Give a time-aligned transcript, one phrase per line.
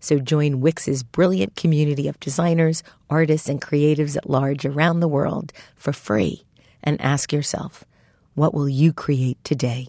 [0.00, 5.52] So join Wix's brilliant community of designers, artists, and creatives at large around the world
[5.74, 6.44] for free
[6.82, 7.84] and ask yourself,
[8.34, 9.88] what will you create today?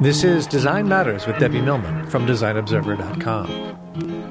[0.00, 4.23] This is Design Matters with Debbie Millman from DesignObserver.com.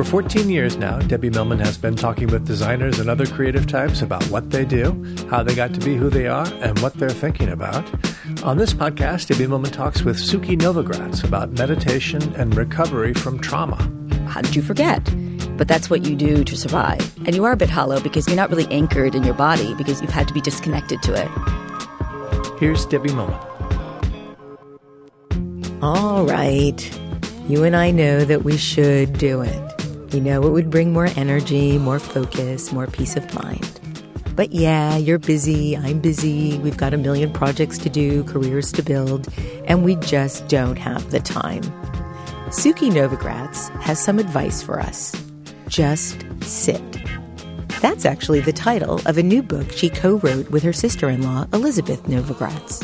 [0.00, 4.00] For 14 years now, Debbie Millman has been talking with designers and other creative types
[4.00, 7.10] about what they do, how they got to be who they are, and what they're
[7.10, 7.84] thinking about.
[8.42, 13.76] On this podcast, Debbie Millman talks with Sukey Novogratz about meditation and recovery from trauma.
[14.26, 15.04] How did you forget?
[15.58, 17.14] But that's what you do to survive.
[17.26, 20.00] And you are a bit hollow because you're not really anchored in your body because
[20.00, 22.58] you've had to be disconnected to it.
[22.58, 23.38] Here's Debbie Millman.
[25.82, 27.00] All right.
[27.50, 29.69] You and I know that we should do it.
[30.12, 33.80] We know it would bring more energy, more focus, more peace of mind.
[34.34, 38.82] But yeah, you're busy, I'm busy, we've got a million projects to do, careers to
[38.82, 39.28] build,
[39.66, 41.62] and we just don't have the time.
[42.50, 45.14] Sukey Novogratz has some advice for us.
[45.68, 46.82] Just sit.
[47.80, 51.22] That's actually the title of a new book she co wrote with her sister in
[51.22, 52.80] law, Elizabeth Novogratz.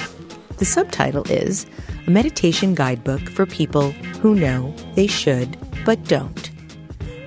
[0.59, 1.67] The subtitle is
[2.07, 6.46] A Meditation Guidebook for People Who Know They Should But Don't.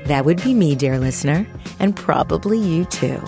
[0.09, 1.45] That would be me, dear listener,
[1.79, 3.21] and probably you too.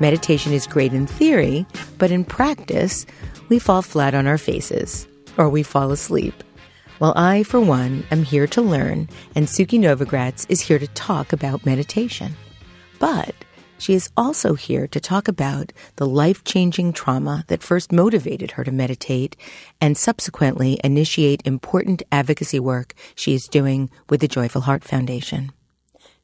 [0.00, 1.64] Meditation is great in theory,
[1.96, 3.06] but in practice,
[3.48, 5.06] we fall flat on our faces
[5.38, 6.34] or we fall asleep.
[6.98, 11.32] Well, I, for one, am here to learn, and Sukey Novogratz is here to talk
[11.32, 12.34] about meditation.
[12.98, 13.36] But
[13.78, 18.64] she is also here to talk about the life changing trauma that first motivated her
[18.64, 19.36] to meditate
[19.80, 25.52] and subsequently initiate important advocacy work she is doing with the Joyful Heart Foundation.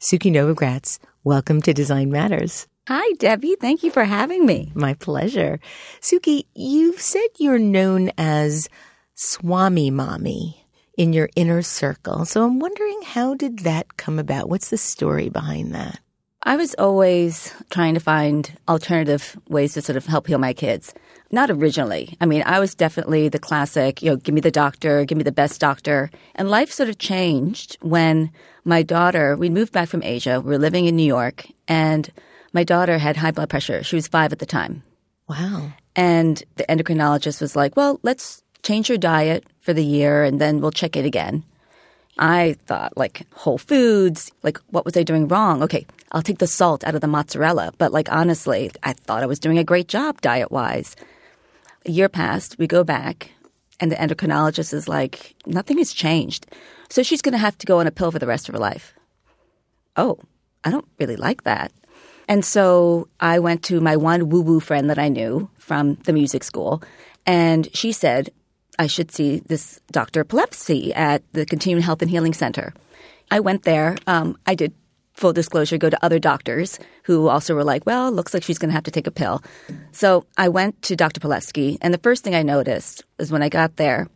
[0.00, 2.66] Sukey Novogratz, welcome to Design Matters.
[2.88, 3.54] Hi, Debbie.
[3.60, 4.72] Thank you for having me.
[4.74, 5.60] My pleasure.
[6.00, 8.70] Sukey, you've said you're known as
[9.14, 10.66] Swami Mommy
[10.96, 12.24] in your inner circle.
[12.24, 14.48] So I'm wondering how did that come about?
[14.48, 16.00] What's the story behind that?
[16.44, 20.94] I was always trying to find alternative ways to sort of help heal my kids.
[21.32, 22.16] Not originally.
[22.20, 25.22] I mean, I was definitely the classic, you know, give me the doctor, give me
[25.22, 26.10] the best doctor.
[26.34, 28.32] And life sort of changed when
[28.64, 30.40] my daughter, we moved back from Asia.
[30.40, 32.10] We were living in New York and
[32.52, 33.84] my daughter had high blood pressure.
[33.84, 34.82] She was five at the time.
[35.28, 35.72] Wow.
[35.94, 40.60] And the endocrinologist was like, well, let's change your diet for the year and then
[40.60, 41.44] we'll check it again.
[42.18, 45.62] I thought like whole foods, like what was I doing wrong?
[45.62, 47.72] Okay, I'll take the salt out of the mozzarella.
[47.78, 50.96] But like honestly, I thought I was doing a great job diet wise.
[51.86, 53.30] A year passed, we go back,
[53.80, 56.46] and the endocrinologist is like, nothing has changed.
[56.90, 58.58] So she's going to have to go on a pill for the rest of her
[58.58, 58.94] life.
[59.96, 60.18] Oh,
[60.64, 61.72] I don't really like that.
[62.28, 66.12] And so I went to my one woo woo friend that I knew from the
[66.12, 66.82] music school,
[67.26, 68.30] and she said,
[68.78, 70.24] I should see this Dr.
[70.24, 72.72] Pilevsky at the Continuing Health and Healing Center.
[73.30, 73.96] I went there.
[74.06, 74.72] Um, I did
[75.20, 78.70] full disclosure, go to other doctors who also were like, well, looks like she's going
[78.70, 79.42] to have to take a pill.
[79.92, 81.20] So I went to Dr.
[81.20, 84.08] Pilevsky, and the first thing I noticed was when I got there,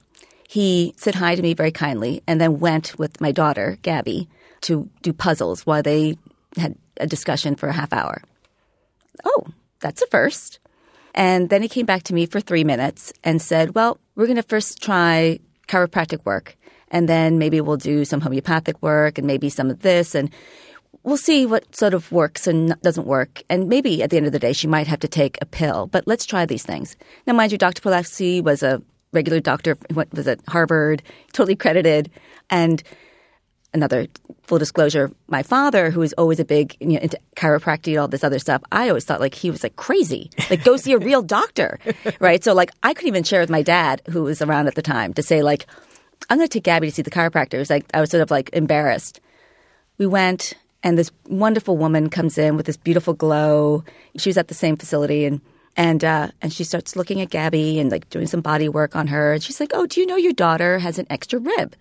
[0.49, 4.29] he said hi to me very kindly and then went with my daughter, Gabby,
[4.63, 6.17] to do puzzles while they
[6.57, 8.23] had a discussion for a half hour.
[9.25, 9.47] Oh,
[9.81, 10.59] that's a first.
[11.15, 14.37] And then he came back to me for three minutes and said, well, we're going
[14.37, 15.39] to first try
[15.69, 16.57] chiropractic work.
[16.89, 20.15] And then maybe we'll do some homeopathic work and maybe some of this.
[20.15, 20.31] And
[21.05, 23.43] we'll see what sort of works and doesn't work.
[23.49, 25.87] And maybe at the end of the day, she might have to take a pill.
[25.87, 26.97] But let's try these things.
[27.27, 27.83] Now, mind you, Dr.
[27.83, 31.03] Pilevsky was a regular doctor, what was at Harvard,
[31.33, 32.11] totally credited.
[32.51, 32.83] And
[33.73, 34.07] another
[34.43, 38.09] full disclosure, my father, who was always a big you know, into chiropractic and all
[38.09, 40.31] this other stuff, I always thought like he was like crazy.
[40.49, 41.79] Like go see a real doctor,
[42.19, 42.43] right?
[42.43, 45.13] So like I couldn't even share with my dad, who was around at the time,
[45.15, 45.67] to say like
[46.31, 47.55] I'm going to take Gabby to see the chiropractor.
[47.55, 49.21] It was like I was sort of like embarrassed.
[49.99, 53.83] We went and this wonderful woman comes in with this beautiful glow.
[54.17, 55.41] She was at the same facility and
[55.77, 59.09] and uh, and she starts looking at Gabby and like doing some body work on
[59.09, 59.33] her.
[59.33, 61.75] And she's like, "Oh, do you know your daughter has an extra rib?"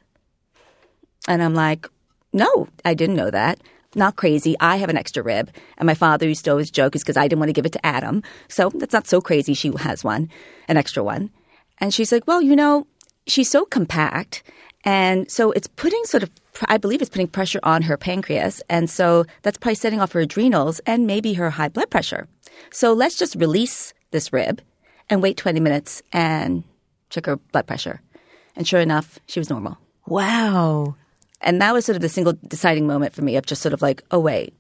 [1.28, 1.88] And I'm like,
[2.32, 3.60] "No, I didn't know that."
[3.96, 4.56] Not crazy.
[4.60, 7.28] I have an extra rib, and my father used to always joke is because I
[7.28, 8.24] didn't want to give it to Adam.
[8.48, 9.54] So that's not so crazy.
[9.54, 10.30] She has one,
[10.68, 11.30] an extra one,
[11.78, 12.88] and she's like, "Well, you know,
[13.28, 14.42] she's so compact,
[14.84, 16.32] and so it's putting sort of
[16.68, 18.62] I believe it's putting pressure on her pancreas.
[18.70, 22.28] And so that's probably setting off her adrenals and maybe her high blood pressure.
[22.72, 24.62] So let's just release this rib
[25.10, 26.64] and wait 20 minutes and
[27.10, 28.02] check her blood pressure.
[28.56, 29.78] And sure enough, she was normal.
[30.06, 30.96] Wow.
[31.42, 33.82] And that was sort of the single deciding moment for me of just sort of
[33.82, 34.54] like, oh, wait,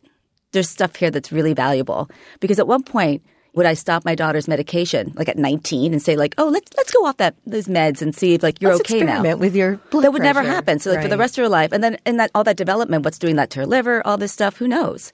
[0.51, 2.09] there's stuff here that's really valuable.
[2.39, 3.23] Because at one point,
[3.53, 6.91] would I stop my daughter's medication like at 19 and say like, oh, let's let's
[6.91, 9.35] go off that those meds and see if like you're Let's okay now?
[9.35, 10.79] with your blood that would never happen.
[10.79, 13.05] So like for the rest of her life, and then and that all that development,
[13.05, 15.11] what's doing that to her liver, all this stuff, who knows?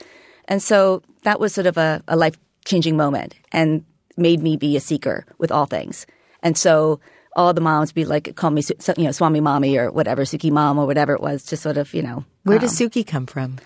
[0.47, 3.83] And so that was sort of a, a life changing moment and
[4.17, 6.05] made me be a seeker with all things.
[6.41, 6.99] And so
[7.35, 8.63] all the moms be like call me
[8.97, 11.93] you know Swami Mommy or whatever Sukey Mom or whatever it was, just sort of
[11.93, 13.57] you know Where does um, Sukey come from?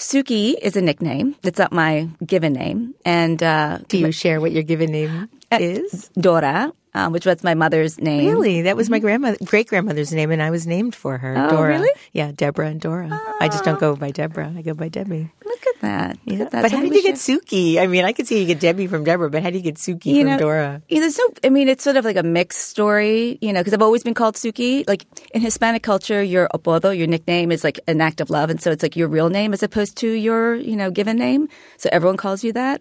[0.00, 1.36] Sukey is a nickname.
[1.42, 6.08] It's not my given name, and uh, Do you share what your given name is?
[6.18, 8.28] Dora, uh, which was my mother's name.
[8.30, 8.62] Really?
[8.62, 11.34] That was my grandmother, great grandmother's name, and I was named for her.
[11.36, 11.68] Oh, Dora.
[11.68, 11.90] really?
[12.12, 13.08] Yeah, Deborah and Dora.
[13.40, 14.52] I just don't go by Deborah.
[14.56, 15.30] I go by Debbie.
[15.44, 16.18] Look at that.
[16.26, 16.44] Look Yeah.
[16.44, 16.62] at that.
[16.62, 17.78] But So how did you should- get Sukey?
[17.78, 19.76] I mean, I could see you get Debbie from Deborah, but how do you get
[19.76, 20.82] Sukey you from know, Dora?
[20.88, 21.28] yeah, there's no.
[21.44, 24.14] I mean, it's sort of like a mixed story, you know, because I've always been
[24.14, 24.86] called Sukey.
[24.88, 28.60] Like in Hispanic culture, your apodo, your nickname, is like an act of love, and
[28.60, 31.48] so it's like your real name as opposed to your, you know, given name.
[31.76, 32.80] So everyone calls you that.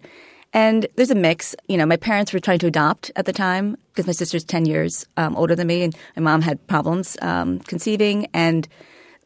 [0.54, 1.56] And there's a mix.
[1.68, 4.66] You know, my parents were trying to adopt at the time because my sister's ten
[4.66, 8.68] years um, older than me, and my mom had problems um, conceiving, and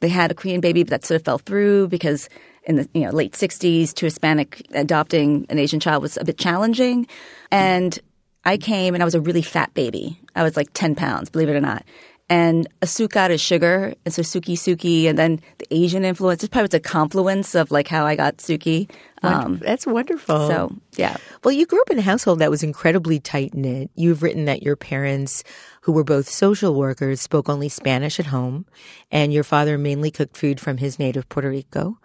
[0.02, 2.28] they had a Korean baby, but that sort of fell through because
[2.66, 6.38] in the you know late '60s, to Hispanic adopting an Asian child was a bit
[6.38, 7.08] challenging,
[7.52, 8.00] and
[8.46, 10.20] I came and I was a really fat baby.
[10.36, 11.86] I was like 10 pounds, believe it or not.
[12.30, 16.44] And asukar is sugar, and so suki suki, and then the Asian influence.
[16.44, 18.90] It's probably was a confluence of like how I got suki.
[19.22, 20.48] Um, That's wonderful.
[20.48, 23.90] so yeah, Well, you grew up in a household that was incredibly tight knit.
[23.96, 25.44] You've written that your parents,
[25.82, 28.66] who were both social workers, spoke only Spanish at home,
[29.12, 32.00] and your father mainly cooked food from his native Puerto Rico.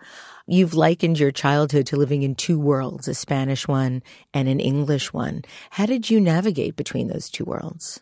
[0.47, 5.13] You've likened your childhood to living in two worlds, a Spanish one and an English
[5.13, 5.43] one.
[5.71, 8.01] How did you navigate between those two worlds?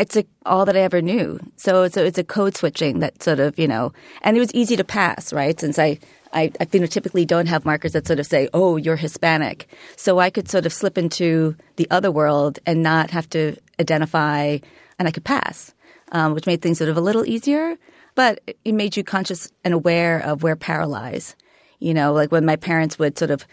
[0.00, 1.38] It's like all that I ever knew.
[1.56, 3.92] So it's a, it's a code switching that sort of you know,
[4.22, 5.58] and it was easy to pass, right?
[5.58, 5.98] Since I.
[6.32, 9.66] I, I phenotypically don't have markers that sort of say, "Oh, you're Hispanic,"
[9.96, 14.58] so I could sort of slip into the other world and not have to identify,
[14.96, 15.74] and I could pass,
[16.12, 17.76] um, which made things sort of a little easier.
[18.14, 21.34] But it made you conscious and aware of where power lies.
[21.80, 23.44] You know, like when my parents would sort of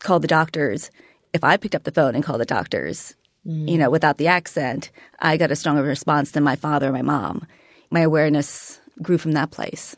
[0.00, 0.90] call the doctors,
[1.32, 4.90] if I picked up the phone and called the doctors, you know, without the accent,
[5.18, 7.46] I got a stronger response than my father or my mom.
[7.90, 9.96] My awareness grew from that place.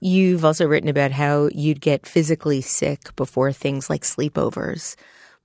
[0.00, 4.96] You've also written about how you'd get physically sick before things like sleepovers,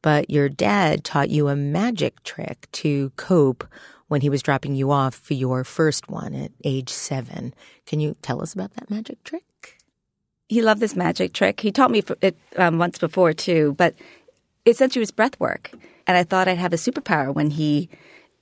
[0.02, 3.66] but your dad taught you a magic trick to cope
[4.08, 7.54] when he was dropping you off for your first one at age seven.
[7.86, 9.78] Can you tell us about that magic trick?
[10.50, 11.62] He loved this magic trick.
[11.62, 13.96] He taught me it um, once before too, but
[14.66, 15.72] essentially it was breath work.
[16.08, 17.90] And I thought I'd have a superpower when he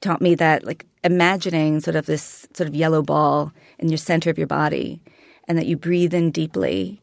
[0.02, 4.30] taught me that, like imagining sort of this sort of yellow ball in your center
[4.30, 5.02] of your body,
[5.48, 7.02] and that you breathe in deeply,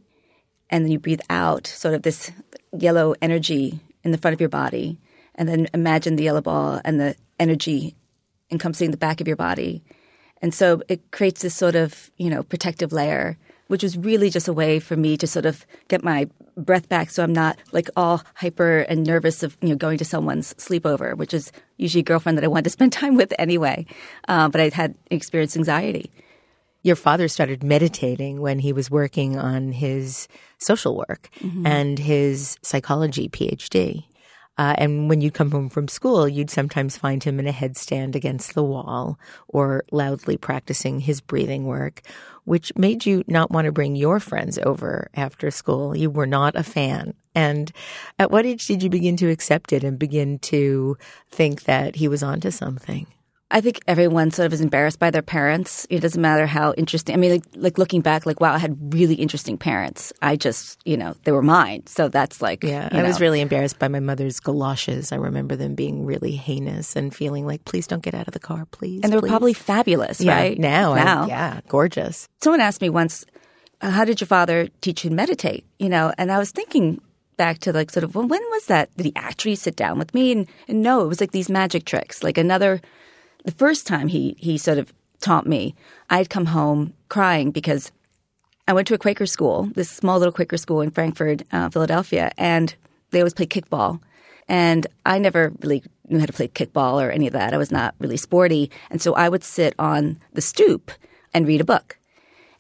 [0.71, 2.33] and then you breathe out sort of this
[2.73, 4.99] yellow energy in the front of your body,
[5.35, 7.95] and then imagine the yellow ball and the energy
[8.51, 9.83] encompassing the back of your body.
[10.41, 13.37] And so it creates this sort of, you know, protective layer,
[13.69, 17.11] which was really just a way for me to sort of get my breath back
[17.11, 21.17] so I'm not like all hyper and nervous of, you know, going to someone's sleepover,
[21.17, 23.87] which is usually a girlfriend that I wanted to spend time with anyway.
[24.29, 26.11] Uh, but I had experienced anxiety.
[26.83, 31.29] Your father started meditating when he was working on his social work
[31.67, 34.05] and his psychology PhD.
[34.59, 38.15] Uh, and when you'd come home from school, you'd sometimes find him in a headstand
[38.15, 42.03] against the wall or loudly practicing his breathing work,
[42.47, 45.97] which made you not want to bring your friends over after school.
[45.97, 47.13] You were not a fan.
[47.35, 47.71] And
[48.19, 50.97] at what age did you begin to accept it and begin to
[51.29, 53.07] think that he was onto something?
[53.49, 55.87] I think everyone sort of is embarrassed by their parents.
[55.89, 57.15] It doesn't matter how interesting.
[57.15, 60.13] I mean, like, like looking back, like wow, I had really interesting parents.
[60.21, 61.87] I just, you know, they were mine.
[61.87, 65.13] So that's like, Yeah, I was really embarrassed by my mother's galoshes.
[65.13, 68.41] I remember them being really heinous and feeling like, please don't get out of the
[68.41, 69.01] car, please.
[69.05, 70.59] and they were please." probably fabulous, yeah, right?
[70.59, 72.29] Now, I- now, yeah, gorgeous.
[72.43, 73.25] Someone asked me once,
[73.81, 75.65] uh, how did your father teach you to meditate?
[75.79, 77.01] You know, and I was thinking
[77.37, 78.95] back to like sort of, well, when was that?
[78.97, 80.33] Did he actually sit down with me?
[80.33, 82.25] And, and no, it was like these magic tricks.
[82.25, 82.81] Like another,
[83.47, 85.75] the first time he, he sort of taught me,
[86.11, 87.93] I'd come home crying because
[88.69, 92.33] I went to a Quaker school, this small little Quaker school in Frankford, uh, Philadelphia,
[92.37, 92.75] and
[93.13, 94.01] they always played kickball.
[94.49, 97.55] And I never really knew how to play kickball or any of that.
[97.55, 98.71] I was not really sporty.
[98.91, 100.91] And so I would sit on the stoop
[101.33, 101.99] and read a book.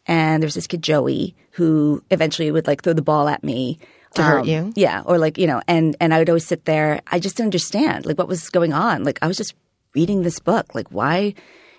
[0.06, 3.78] And there was this kid, Joey, who eventually would like throw the ball at me.
[4.14, 4.72] To hurt um, you?
[4.76, 5.02] Yeah.
[5.04, 7.00] Or like, you know, and, and I would always sit there.
[7.08, 9.02] I just didn't understand like what was going on.
[9.02, 9.54] Like I was just
[9.96, 10.74] reading this book.
[10.74, 11.34] Like why,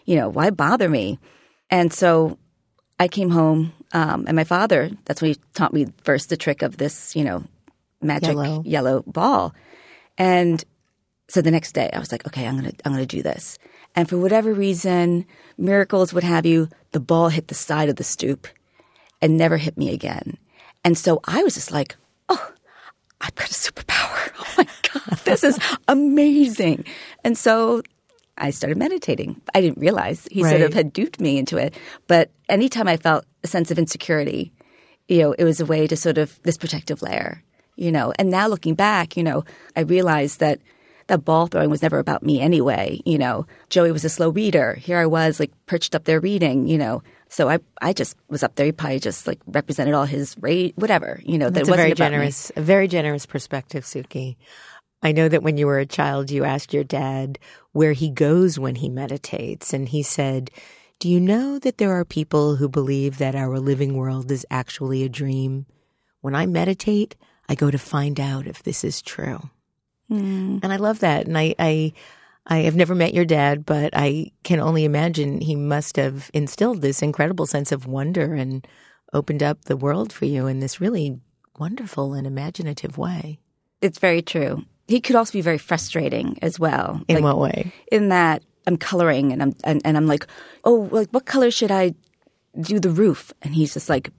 [0.05, 1.19] you know, why bother me?
[1.69, 2.37] And so
[2.99, 6.61] I came home, um, and my father, that's when he taught me first the trick
[6.63, 7.43] of this, you know,
[8.01, 9.53] magic yellow, yellow ball.
[10.17, 10.63] And
[11.29, 13.21] so the next day I was like, okay, I'm going to, I'm going to do
[13.21, 13.59] this.
[13.95, 15.25] And for whatever reason,
[15.57, 18.47] miracles, would have you, the ball hit the side of the stoop
[19.21, 20.37] and never hit me again.
[20.83, 21.95] And so I was just like,
[22.29, 22.51] oh,
[23.21, 24.13] I've got a superpower.
[24.39, 26.85] Oh my God, this is amazing.
[27.23, 27.81] And so
[28.37, 29.41] I started meditating.
[29.53, 30.49] I didn't realize he right.
[30.49, 31.75] sort of had duped me into it.
[32.07, 34.53] But anytime I felt a sense of insecurity,
[35.07, 37.43] you know, it was a way to sort of this protective layer,
[37.75, 38.13] you know.
[38.19, 39.43] And now looking back, you know,
[39.75, 40.59] I realized that
[41.07, 42.99] that ball throwing was never about me anyway.
[43.05, 44.73] You know, Joey was a slow reader.
[44.73, 46.67] Here I was, like perched up there reading.
[46.67, 48.65] You know, so I I just was up there.
[48.65, 51.21] He probably just like represented all his rate, whatever.
[51.23, 54.35] You know, That's that a very generous, a very generous perspective, Sukey.
[55.01, 57.37] I know that when you were a child, you asked your dad
[57.71, 60.49] where he goes when he meditates, and he said,
[60.99, 65.03] Do you know that there are people who believe that our living world is actually
[65.03, 65.67] a dream?
[66.21, 67.15] When I meditate,
[67.47, 69.49] I go to find out if this is true.
[70.11, 70.61] Mm.
[70.63, 71.27] And I love that.
[71.27, 71.93] And I, I,
[72.47, 76.81] I have never met your dad, but I can only imagine he must have instilled
[76.81, 78.65] this incredible sense of wonder and
[79.13, 81.19] opened up the world for you in this really
[81.59, 83.39] wonderful and imaginative way.
[83.79, 87.01] It's very true he could also be very frustrating as well.
[87.07, 87.73] In like, what way?
[87.91, 90.25] In that I'm coloring and I'm and, and I'm like,
[90.63, 91.93] oh, like what color should I
[92.59, 93.33] do the roof?
[93.41, 94.11] And he's just like,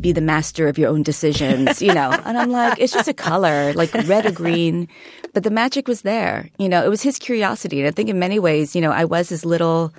[0.00, 2.10] be the master of your own decisions, you know.
[2.24, 4.88] and I'm like, it's just a color, like red or green.
[5.34, 6.48] But the magic was there.
[6.58, 7.80] You know, it was his curiosity.
[7.80, 9.92] And I think in many ways, you know, I was his little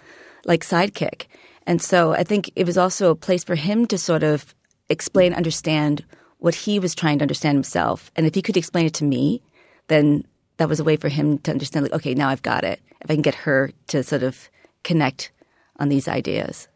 [0.45, 1.25] like sidekick.
[1.67, 4.55] And so I think it was also a place for him to sort of
[4.89, 6.03] explain, understand
[6.39, 8.11] what he was trying to understand himself.
[8.15, 9.41] And if he could explain it to me,
[9.89, 10.25] then
[10.57, 12.81] that was a way for him to understand, like, okay, now I've got it.
[13.01, 14.49] If I can get her to sort of
[14.83, 15.31] connect
[15.77, 16.67] on these ideas.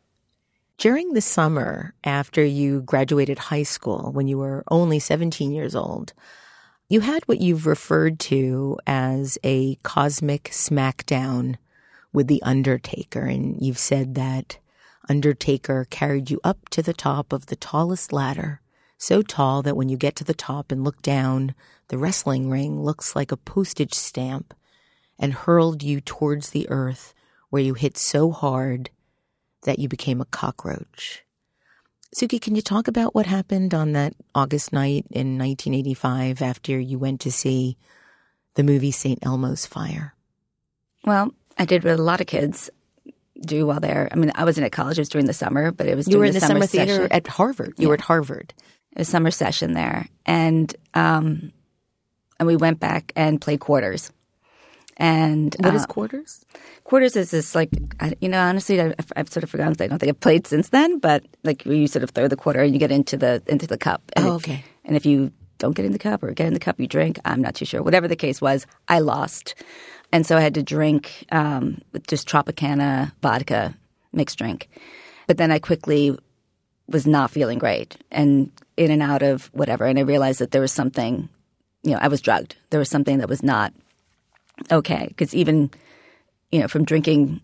[0.78, 6.14] During the summer after you graduated high school, when you were only 17 years old,
[6.90, 11.56] you had what you've referred to as a cosmic smackdown
[12.12, 13.26] with The Undertaker.
[13.26, 14.58] And you've said that
[15.10, 18.62] Undertaker carried you up to the top of the tallest ladder
[19.04, 21.54] so tall that when you get to the top and look down,
[21.90, 24.54] the wrestling ring looks like a postage stamp,
[25.20, 27.14] and hurled you towards the earth
[27.50, 28.92] where you hit so hard
[29.64, 31.26] that you became a cockroach.
[32.16, 36.98] Sukey, can you talk about what happened on that August night in 1985 after you
[36.98, 37.76] went to see
[38.54, 39.20] the movie St.
[39.22, 40.16] Elmo's Fire?
[41.04, 42.70] Well, I did what a lot of kids
[43.42, 44.08] do while they're.
[44.14, 46.20] I mean, I wasn't at college; it was during the summer, but it was you
[46.20, 47.12] were in the, the summer, summer theater session.
[47.12, 47.74] at Harvard.
[47.78, 47.88] You yeah.
[47.90, 48.54] were at Harvard
[48.96, 51.52] a summer session there, and um,
[52.40, 54.12] and we went back and played quarters.
[54.98, 56.46] And what uh, is quarters?
[56.84, 57.70] Quarters is this like
[58.22, 59.76] you know honestly I've, I've, sort of forgotten.
[59.80, 62.62] I don't think I've played since then, but like you sort of throw the quarter
[62.62, 64.04] and you get into the into the cup.
[64.16, 64.64] And oh, okay.
[64.86, 67.20] and if you don't get in the cup or get in the cup, you drink.
[67.26, 67.82] I'm not too sure.
[67.82, 69.56] Whatever the case was, I lost,
[70.12, 73.76] and so I had to drink um, just Tropicana vodka
[74.12, 74.70] mixed drink.
[75.26, 76.16] But then I quickly
[76.88, 79.86] was not feeling great and in and out of whatever.
[79.86, 81.30] And I realized that there was something,
[81.84, 82.56] you know, I was drugged.
[82.70, 83.74] There was something that was not
[84.72, 85.06] okay.
[85.08, 85.72] Because even,
[86.52, 87.42] you know, from drinking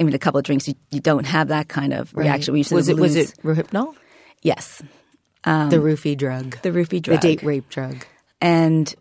[0.00, 2.24] even a couple of drinks, you, you don't have that kind of right.
[2.24, 2.54] reaction.
[2.54, 2.98] was it lose.
[2.98, 3.94] was it Rohypnol?
[4.42, 4.82] Yes,
[5.44, 8.06] um, the roofie drug, the roofie drug, the date rape drug,
[8.40, 8.92] and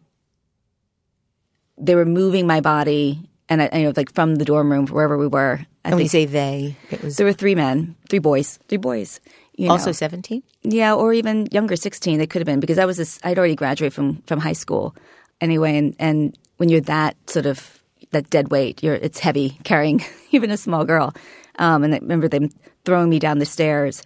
[1.77, 5.17] they were moving my body, and I, you know, like from the dorm room wherever
[5.17, 5.65] we were.
[5.85, 6.75] I and think, we say they.
[6.91, 9.21] It was there were three men, three boys, three boys,
[9.59, 10.41] you also 17?
[10.63, 12.17] Yeah, or even younger, 16.
[12.17, 14.95] They could have been because I was this, I'd already graduated from from high school
[15.41, 20.01] anyway, and and when you're that sort of that dead weight, you're it's heavy carrying
[20.31, 21.13] even a small girl.
[21.57, 22.51] Um, and I remember them
[22.85, 24.01] throwing me down the stairs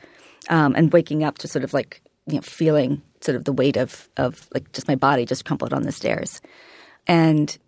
[0.49, 3.77] um, and waking up to sort of like you know feeling sort of the weight
[3.77, 6.41] of of like just my body just crumpled on the stairs,
[7.05, 7.59] and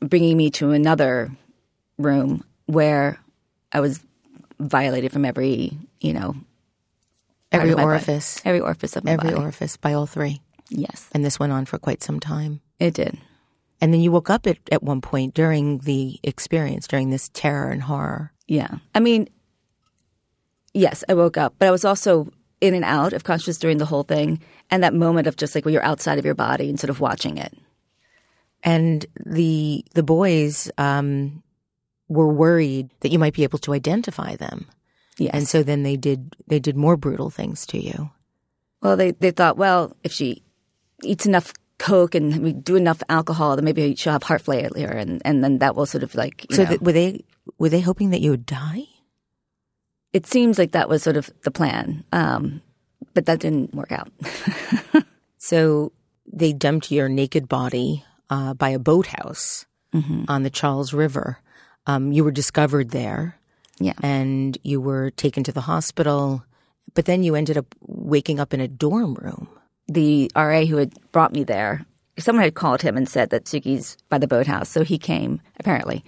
[0.00, 1.30] bringing me to another
[1.96, 3.18] room where
[3.72, 4.00] I was
[4.60, 5.72] violated from every
[6.02, 6.36] you know
[7.52, 7.84] Every my body.
[7.86, 8.40] orifice.
[8.44, 9.42] every orifice of my Every body.
[9.42, 10.40] orifice by all three.
[10.70, 12.60] Yes, And this went on for quite some time.
[12.78, 13.16] it did.
[13.80, 17.70] And then you woke up at, at one point during the experience, during this terror
[17.70, 18.32] and horror.
[18.48, 18.78] Yeah.
[18.94, 19.28] I mean,
[20.74, 22.28] yes, I woke up, but I was also
[22.60, 24.42] in and out of consciousness during the whole thing.
[24.70, 27.00] And that moment of just like where you're outside of your body and sort of
[27.00, 27.56] watching it.
[28.64, 31.42] And the the boys um,
[32.08, 34.66] were worried that you might be able to identify them.
[35.18, 35.34] Yes.
[35.34, 38.10] And so then they did they did more brutal things to you.
[38.82, 40.42] well, they, they thought, well, if she
[41.02, 44.88] eats enough Coke and we do enough alcohol, then maybe she'll have heart failure.
[44.90, 47.24] And, and then that will sort of like, you So know, th- were they
[47.58, 48.84] were they hoping that you would die?
[50.12, 52.02] it seems like that was sort of the plan.
[52.12, 52.62] Um,
[53.14, 54.10] but that didn't work out.
[55.40, 55.92] So
[56.30, 59.66] they dumped your naked body uh, by a boathouse
[60.28, 61.38] on the Charles River.
[61.86, 63.38] Um, you were discovered there.
[63.80, 63.92] Yeah.
[64.02, 66.42] and you were taken to the hospital,
[66.94, 69.48] but then you ended up waking up in a dorm room.
[69.86, 71.86] the RA who had brought me there,
[72.18, 74.68] someone had called him and said that Sukey's by the boathouse.
[74.68, 76.04] So he came, apparently,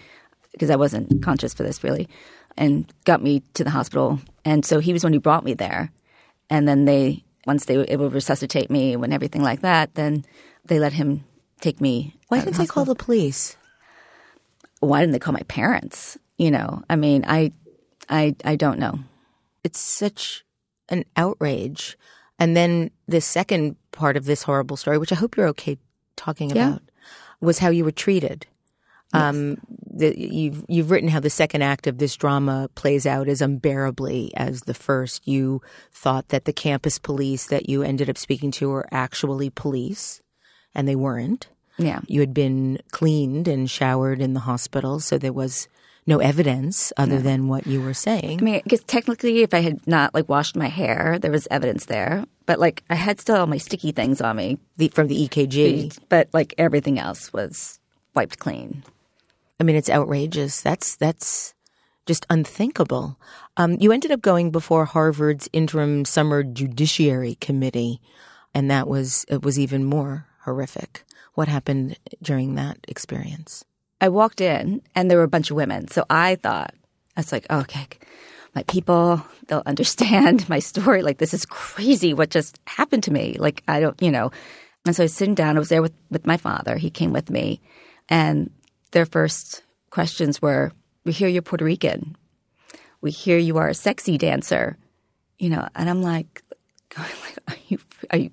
[0.52, 2.08] because I wasn't conscious for this really,
[2.56, 4.18] and got me to the hospital.
[4.44, 5.90] And so he was when he brought me there.
[6.50, 10.24] And then they, once they were able to resuscitate me and everything like that, then
[10.64, 11.24] they let him
[11.60, 12.16] take me.
[12.28, 13.56] Why didn't the they call the police?
[14.80, 16.18] Why didn't they call my parents?
[16.40, 17.52] You know, I mean, I,
[18.08, 18.98] I, I don't know.
[19.62, 20.42] It's such
[20.88, 21.98] an outrage.
[22.38, 25.76] And then the second part of this horrible story, which I hope you're okay
[26.16, 26.68] talking Yeah.
[26.68, 26.82] about,
[27.42, 28.46] was how you were treated.
[29.12, 29.58] Um,
[29.92, 34.32] the, you've you've written how the second act of this drama plays out as unbearably
[34.36, 35.28] as the first.
[35.28, 35.60] You
[35.92, 40.22] thought that the campus police that you ended up speaking to were actually police,
[40.74, 41.48] and they weren't.
[41.76, 42.00] Yeah.
[42.06, 45.66] You had been cleaned and showered in the hospital, so there was
[46.06, 48.40] no evidence other than what you were saying.
[48.40, 51.86] I mean, because technically, if I had not like washed my hair, there was evidence
[51.86, 52.24] there.
[52.46, 54.58] But like, I had still all my sticky things on me.
[54.76, 55.98] the, from the EKG.
[56.08, 57.78] But like everything else was
[58.14, 58.82] wiped clean.
[59.58, 60.60] I mean, it's outrageous.
[60.60, 61.54] That's that's
[62.06, 63.18] just unthinkable.
[63.56, 68.00] Um, you ended up going before Harvard's interim summer judiciary committee,
[68.54, 71.04] and that was it was even more horrific.
[71.34, 73.64] What happened during that experience?
[74.00, 75.88] I walked in and there were a bunch of women.
[75.88, 76.74] So I thought,
[77.16, 77.86] I was like, oh, okay,
[78.54, 81.02] my people, they'll understand my story.
[81.02, 83.36] Like, this is crazy what just happened to me.
[83.38, 84.30] Like, I don't, you know.
[84.86, 85.56] And so I was sitting down.
[85.56, 86.76] I was there with, with my father.
[86.76, 87.60] He came with me.
[88.08, 88.50] And
[88.92, 90.72] their first questions were,
[91.04, 92.16] We hear you're Puerto Rican.
[93.02, 94.78] We hear you are a sexy dancer.
[95.38, 96.42] You know, and I'm like,
[96.98, 97.78] are you,
[98.10, 98.30] are you,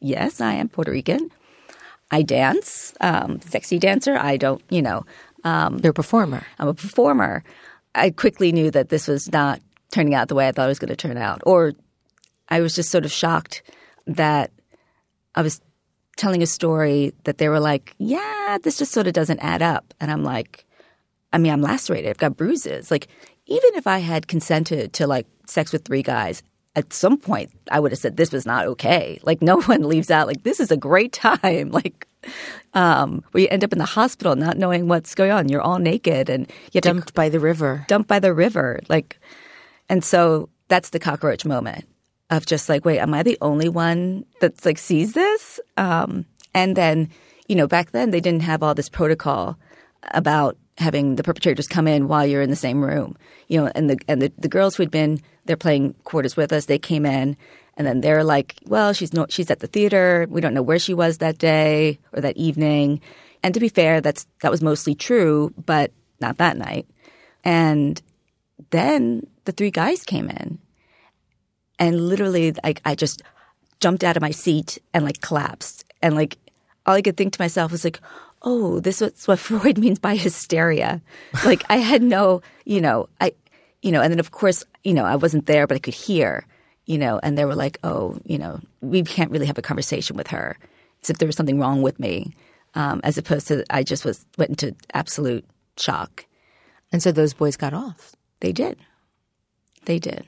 [0.00, 1.30] yes, I am Puerto Rican.
[2.10, 4.16] I dance, um, sexy dancer.
[4.16, 5.04] I don't, you know,
[5.44, 6.44] They're a performer.
[6.58, 7.44] I'm a performer.
[7.94, 10.78] I quickly knew that this was not turning out the way I thought it was
[10.78, 11.42] going to turn out.
[11.46, 11.72] Or
[12.48, 13.62] I was just sort of shocked
[14.06, 14.50] that
[15.34, 15.60] I was
[16.16, 19.94] telling a story that they were like, yeah, this just sort of doesn't add up.
[20.00, 20.64] And I'm like,
[21.32, 22.10] I mean, I'm lacerated.
[22.10, 22.90] I've got bruises.
[22.90, 23.08] Like,
[23.46, 26.42] even if I had consented to like sex with three guys,
[26.76, 29.18] at some point I would have said this was not okay.
[29.22, 31.70] Like, no one leaves out like this is a great time.
[31.80, 32.06] Like,
[32.74, 35.48] um, where you end up in the hospital not knowing what's going on.
[35.48, 37.84] You're all naked and you have to Dumped by the river.
[37.88, 38.80] dumped by the river.
[38.88, 39.18] Like,
[39.88, 41.86] and so that's the cockroach moment
[42.28, 45.58] of just like, wait, am I the only one that's like sees this?
[45.78, 47.08] Um, and then,
[47.48, 49.58] you know, back then they didn't have all this protocol
[50.12, 53.16] about having the perpetrators come in while you're in the same room.
[53.48, 56.66] You know, and the and the, the girls who'd been they're playing quarters with us,
[56.66, 57.36] they came in
[57.76, 60.28] and then they're like, well, she's no, she's at the theater.
[60.30, 63.00] We don't know where she was that day or that evening.
[63.42, 66.86] And to be fair, that's that was mostly true, but not that night.
[67.42, 68.00] And
[68.70, 70.58] then the three guys came in,
[71.80, 73.22] and literally, like I just
[73.80, 76.36] jumped out of my seat and like collapsed, and like
[76.86, 77.98] all I could think to myself was like,
[78.42, 81.00] "Oh, this is what Freud means by hysteria."
[81.44, 83.32] like I had no, you know, I,
[83.82, 86.46] you know, and then of course, you know, I wasn't there, but I could hear,
[86.86, 90.16] you know, and they were like, "Oh, you know, we can't really have a conversation
[90.16, 90.58] with her,
[91.02, 92.34] as if there was something wrong with me."
[92.74, 95.44] Um, as opposed to I just was went into absolute
[95.76, 96.26] shock.
[96.92, 98.14] And so those boys got off.
[98.40, 98.78] They did.
[99.84, 100.24] They did.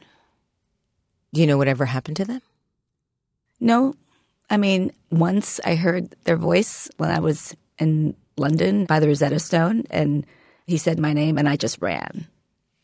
[1.32, 2.42] Do you know whatever happened to them?
[3.60, 3.94] No,
[4.50, 9.38] I mean, once I heard their voice when I was in London by the Rosetta
[9.38, 10.26] Stone, and
[10.66, 12.26] he said my name, and I just ran.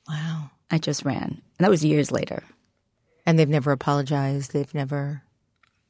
[0.09, 0.51] Wow.
[0.71, 1.43] I just ran.
[1.59, 2.43] And that was years later.
[3.27, 4.53] And they've never apologized.
[4.53, 5.23] They've never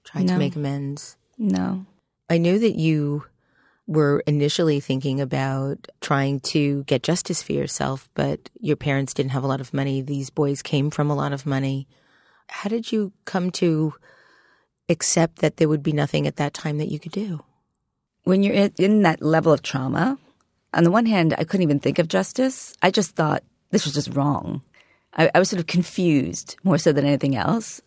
[0.05, 1.17] tried to make amends.
[1.37, 1.87] No.
[2.29, 3.25] I knew that you
[3.87, 9.43] were initially thinking about trying to get justice for yourself, but your parents didn't have
[9.43, 10.03] a lot of money.
[10.03, 11.89] These boys came from a lot of money.
[12.51, 13.93] how did you come to
[14.89, 17.45] accept that there would be nothing at that time that you could do?
[18.25, 20.19] When you're in, in that level of trauma,
[20.73, 22.75] on the one hand, I couldn't even think of justice.
[22.83, 24.63] I just thought this was just wrong.
[25.15, 27.81] I, I was sort of confused more so than anything else,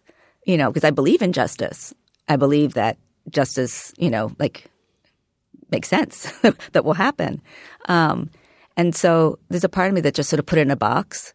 [0.46, 1.94] you know, because I believe in justice.
[2.28, 2.98] I believe that
[3.30, 4.66] justice, you know, like
[5.72, 6.32] makes sense
[6.74, 7.42] that will happen.
[7.88, 8.30] Um,
[8.78, 10.76] and so there's a part of me that just sort of put it in a
[10.76, 11.34] box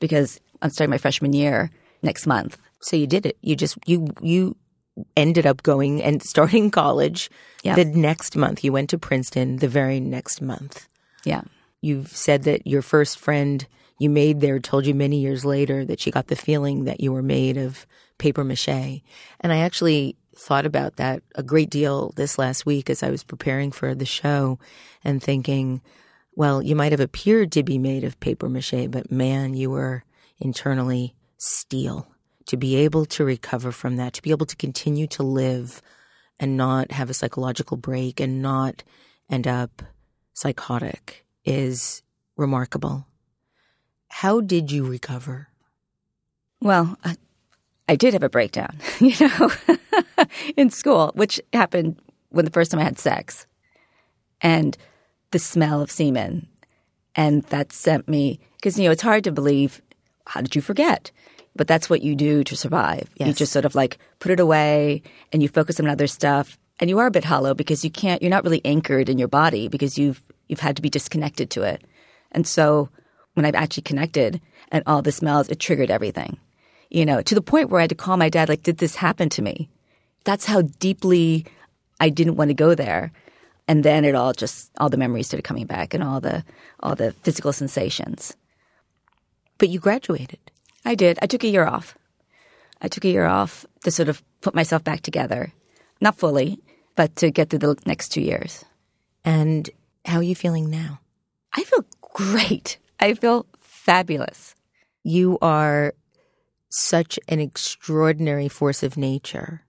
[0.00, 1.70] because I'm starting my freshman year
[2.02, 2.58] next month.
[2.80, 3.36] So you did it.
[3.42, 4.56] You just you you
[5.16, 7.30] ended up going and starting college
[7.62, 7.74] Yeah.
[7.76, 8.64] the next month.
[8.64, 10.88] You went to Princeton the very next month.
[11.24, 11.42] Yeah.
[11.80, 13.66] You've said that your first friend
[13.98, 17.12] you made there told you many years later that she got the feeling that you
[17.12, 17.86] were made of
[18.18, 18.68] paper mache.
[19.40, 23.24] And I actually thought about that a great deal this last week as I was
[23.24, 24.58] preparing for the show
[25.02, 25.82] and thinking,
[26.36, 30.04] well, you might have appeared to be made of paper mache, but man, you were
[30.38, 32.06] internally steel.
[32.46, 35.82] To be able to recover from that, to be able to continue to live
[36.40, 38.84] and not have a psychological break and not
[39.28, 39.82] end up
[40.32, 42.02] psychotic is
[42.36, 43.07] remarkable.
[44.08, 45.48] How did you recover?
[46.60, 47.16] Well, I,
[47.88, 49.50] I did have a breakdown, you know,
[50.56, 53.46] in school, which happened when the first time I had sex
[54.40, 54.76] and
[55.30, 56.48] the smell of semen.
[57.14, 59.82] And that sent me, because, you know, it's hard to believe,
[60.26, 61.10] how did you forget?
[61.56, 63.08] But that's what you do to survive.
[63.16, 66.56] You just sort of like put it away and you focus on other stuff.
[66.78, 69.26] And you are a bit hollow because you can't, you're not really anchored in your
[69.26, 71.82] body because you've, you've had to be disconnected to it.
[72.30, 72.90] And so
[73.38, 76.38] when I've actually connected and all the smells, it triggered everything
[76.90, 78.96] you know, to the point where I had to call my dad, like, did this
[78.96, 79.68] happen to me?
[80.24, 81.46] That's how deeply
[82.00, 83.12] I didn't want to go there.
[83.66, 86.44] And then it all just, all the memories started coming back and all the,
[86.80, 88.34] all the physical sensations.
[89.58, 90.38] But you graduated.
[90.84, 91.18] I did.
[91.20, 91.96] I took a year off.
[92.80, 95.52] I took a year off to sort of put myself back together.
[96.00, 96.60] Not fully,
[96.94, 98.64] but to get through the next two years.
[99.24, 99.68] And
[100.04, 101.00] how are you feeling now?
[101.52, 102.78] I feel great.
[103.00, 104.54] I feel fabulous.
[105.04, 105.94] You are
[106.68, 109.62] such an extraordinary force of nature.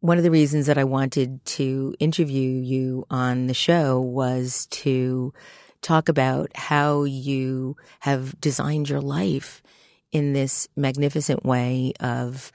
[0.00, 5.32] One of the reasons that I wanted to interview you on the show was to
[5.82, 9.62] talk about how you have designed your life
[10.12, 12.52] in this magnificent way of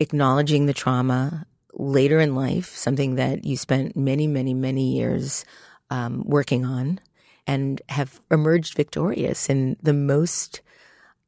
[0.00, 5.44] acknowledging the trauma later in life, something that you spent many, many, many years
[5.90, 6.98] um, working on,
[7.46, 10.60] and have emerged victorious in the most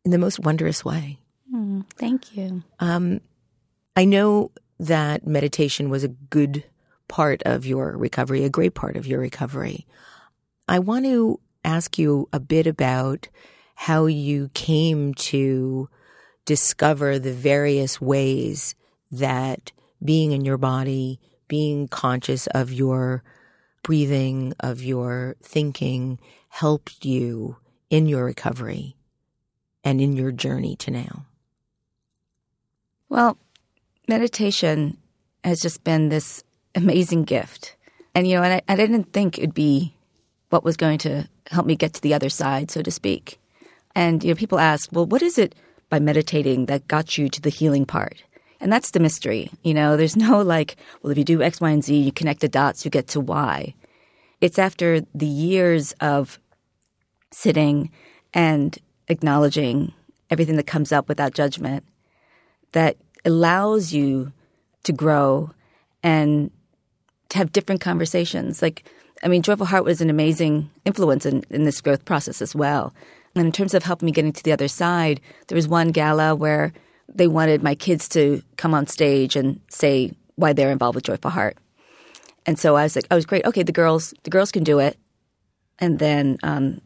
[0.05, 1.19] in the most wondrous way.
[1.97, 2.63] Thank you.
[2.81, 3.21] Um,
[3.97, 6.65] I know that meditation was a good
[7.09, 9.87] part of your recovery, a great part of your recovery.
[10.69, 13.29] I want to ask you a bit about
[13.75, 15.89] how you came to
[16.45, 18.75] discover the various ways
[19.11, 19.73] that
[20.05, 23.23] being in your body, being conscious of your
[23.89, 26.19] breathing, of your thinking,
[26.51, 27.57] helped you
[27.89, 28.95] in your recovery
[29.83, 31.25] and in your journey to now.
[33.09, 33.39] Well,
[34.07, 34.99] meditation
[35.43, 37.77] has just been this amazing gift.
[38.15, 39.95] And, you know, and I, I didn't think it'd be
[40.51, 43.41] what was going to help me get to the other side, so to speak.
[43.95, 45.55] And, you know, people ask, well, what is it
[45.89, 48.23] by meditating that got you to the healing part?
[48.61, 49.51] And that's the mystery.
[49.63, 52.41] You know, there's no like, well, if you do X, Y, and Z, you connect
[52.41, 53.73] the dots, you get to Y.
[54.41, 56.39] It's after the years of
[57.31, 57.91] sitting
[58.33, 59.93] and acknowledging
[60.31, 61.85] everything that comes up without judgment
[62.73, 64.33] that allows you
[64.85, 65.51] to grow
[66.03, 66.51] and
[67.31, 68.63] to have different conversations.
[68.63, 68.85] Like,
[69.23, 72.95] I mean, Joyful Heart was an amazing influence in, in this growth process as well.
[73.35, 76.35] And in terms of helping me getting to the other side, there was one gala
[76.35, 76.73] where
[77.13, 81.31] they wanted my kids to come on stage and say why they're involved with Joyful
[81.31, 81.57] Heart.
[82.49, 83.45] And so I was like, I was great.
[83.45, 84.97] Okay, the girls, the girls can do it.
[85.79, 86.81] And then um,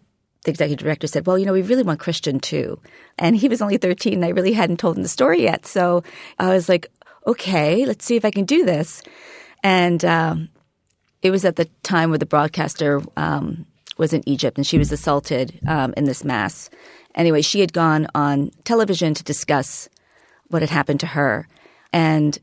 [0.44, 2.81] the executive director said, "Well, you know, we really want Christian too."
[3.16, 5.64] And he was only 13, and I really hadn't told him the story yet.
[5.64, 6.03] So
[6.40, 6.88] I was like,
[7.29, 9.05] "Okay, let's see if I can do this."
[9.62, 10.48] And um,
[11.22, 13.64] it was at the time where the broadcaster um,
[13.98, 16.70] was in Egypt, and she was assaulted um, in this mass.
[17.14, 19.88] Anyway, she had gone on television to discuss
[20.48, 21.46] what had happened to her,
[21.92, 22.40] and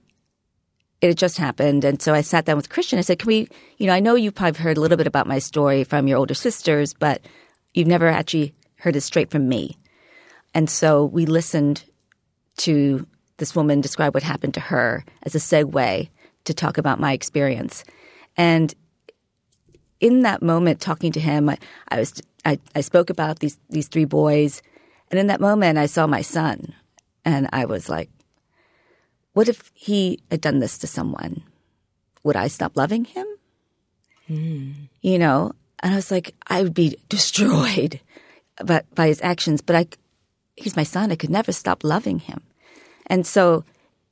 [1.01, 1.83] it had just happened.
[1.83, 2.99] And so I sat down with Christian.
[2.99, 5.27] I said, Can we, you know, I know you've probably heard a little bit about
[5.27, 7.21] my story from your older sisters, but
[7.73, 9.77] you've never actually heard it straight from me.
[10.53, 11.83] And so we listened
[12.57, 13.07] to
[13.37, 16.09] this woman describe what happened to her as a segue
[16.45, 17.83] to talk about my experience.
[18.35, 18.73] And
[19.99, 21.57] in that moment, talking to him, I,
[21.89, 24.61] I was I, I spoke about these these three boys,
[25.11, 26.73] and in that moment, I saw my son,
[27.25, 28.09] And I was like,
[29.39, 31.43] what if he had done this to someone?
[32.23, 33.25] Would I stop loving him?
[34.29, 34.73] Mm.
[35.01, 38.01] You know, and I was like, I would be destroyed
[38.65, 39.85] by, by his actions, but I,
[40.57, 41.09] he's my son.
[41.09, 42.41] I could never stop loving him.
[43.07, 43.63] And so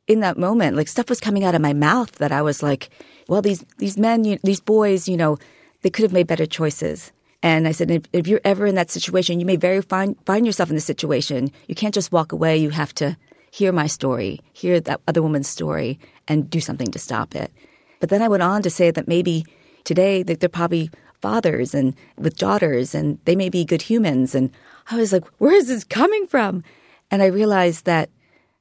[0.08, 2.90] in that moment, like stuff was coming out of my mouth that I was like,
[3.28, 5.38] well, these, these men, you, these boys, you know,
[5.82, 7.12] they could have made better choices.
[7.44, 10.46] And I said, if, if, you're ever in that situation, you may very find, find
[10.46, 11.52] yourself in this situation.
[11.68, 12.56] You can't just walk away.
[12.56, 13.18] You have to
[13.52, 17.52] hear my story, hear that other woman's story, and do something to stop it.
[18.00, 19.46] But then I went on to say that maybe
[19.84, 24.36] today that they're probably fathers and with daughters, and they may be good humans.
[24.36, 24.52] And
[24.92, 26.64] I was like, where is this coming from?
[27.10, 28.10] And I realized that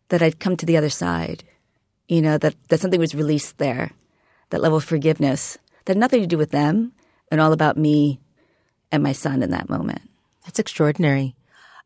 [0.09, 1.43] that I'd come to the other side.
[2.09, 3.91] You know that that something was released there,
[4.51, 6.93] that level of forgiveness that had nothing to do with them,
[7.31, 8.21] and all about me
[8.93, 10.03] and my son in that moment.
[10.45, 11.35] That's extraordinary.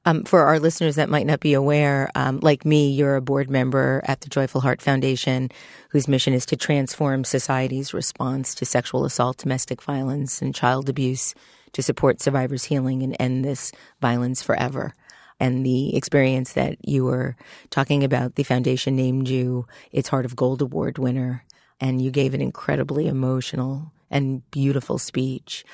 [0.07, 3.51] Um, for our listeners that might not be aware, um, like me, you're a board
[3.51, 5.51] member at the Joyful Heart Foundation,
[5.91, 11.35] whose mission is to transform society's response to sexual assault, domestic violence, and child abuse
[11.73, 14.95] to support survivors' healing and end this violence forever.
[15.39, 17.37] And the experience that you were
[17.69, 21.45] talking about, the foundation named you its Heart of Gold Award winner,
[21.79, 25.65] and you gave an incredibly emotional and beautiful speech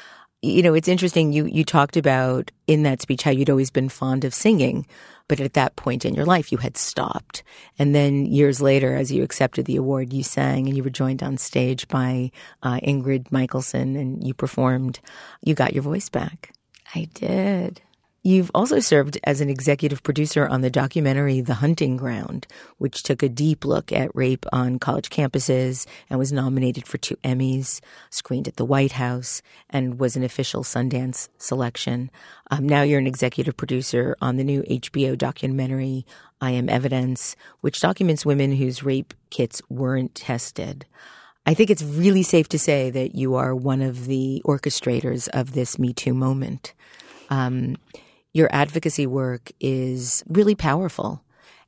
[0.47, 1.33] you know, it's interesting.
[1.33, 4.87] You, you talked about in that speech how you'd always been fond of singing,
[5.29, 7.43] but at that point in your life, you had stopped.
[7.79, 11.23] And then years later, as you accepted the award, you sang and you were joined
[11.23, 12.31] on stage by
[12.63, 15.01] uh, Ingrid Michaelson and you performed.
[15.43, 16.53] You got your voice back.
[16.95, 17.83] I did.
[18.27, 23.23] You've also served as an executive producer on the documentary The Hunting Ground, which took
[23.23, 28.49] a deep look at rape on college campuses and was nominated for two Emmys, screened
[28.49, 32.11] at the White House, and was an official Sundance selection.
[32.51, 36.05] Um, now you're an executive producer on the new HBO documentary,
[36.41, 40.85] I Am Evidence, which documents women whose rape kits weren't tested.
[41.47, 45.53] I think it's really safe to say that you are one of the orchestrators of
[45.53, 46.75] this Me Too moment.
[47.31, 47.77] Um,
[48.37, 51.23] your advocacy work is really powerful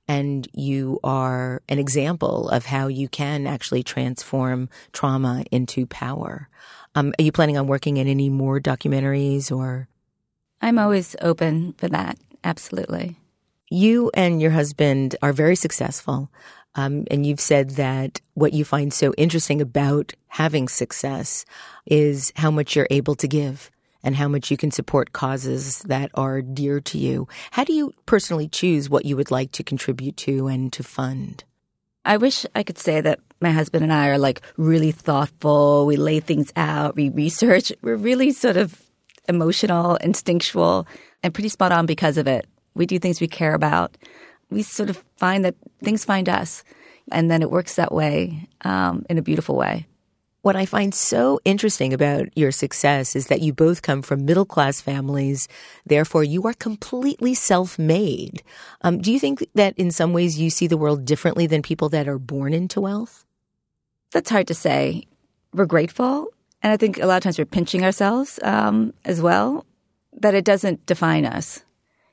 [0.06, 6.46] and you are an example of how you can actually transform trauma into power.
[6.94, 9.88] Um, are you planning on working in any more documentaries or?
[10.60, 12.18] I'm always open for that.
[12.44, 13.16] Absolutely.
[13.70, 16.30] You and your husband are very successful.
[16.74, 21.46] Um, and you've said that what you find so interesting about having success
[21.86, 23.70] is how much you're able to give
[24.08, 27.28] and how much you can support causes that are dear to you.
[27.50, 31.44] How do you personally choose what you would like to contribute to and to fund?
[32.06, 35.84] I wish I could say that my husband and I are like really thoughtful.
[35.84, 37.70] We lay things out, we research.
[37.82, 38.80] We're really sort of
[39.28, 40.86] emotional, instinctual,
[41.22, 42.46] and pretty spot on because of it.
[42.72, 43.98] We do things we care about.
[44.48, 46.64] We sort of find that things find us,
[47.12, 49.86] and then it works that way um, in a beautiful way.
[50.48, 54.46] What I find so interesting about your success is that you both come from middle
[54.46, 55.46] class families.
[55.84, 58.42] Therefore, you are completely self made.
[58.80, 61.90] Um, do you think that in some ways you see the world differently than people
[61.90, 63.26] that are born into wealth?
[64.12, 65.02] That's hard to say.
[65.52, 66.28] We're grateful.
[66.62, 69.66] And I think a lot of times we're pinching ourselves um, as well,
[70.14, 71.62] that it doesn't define us.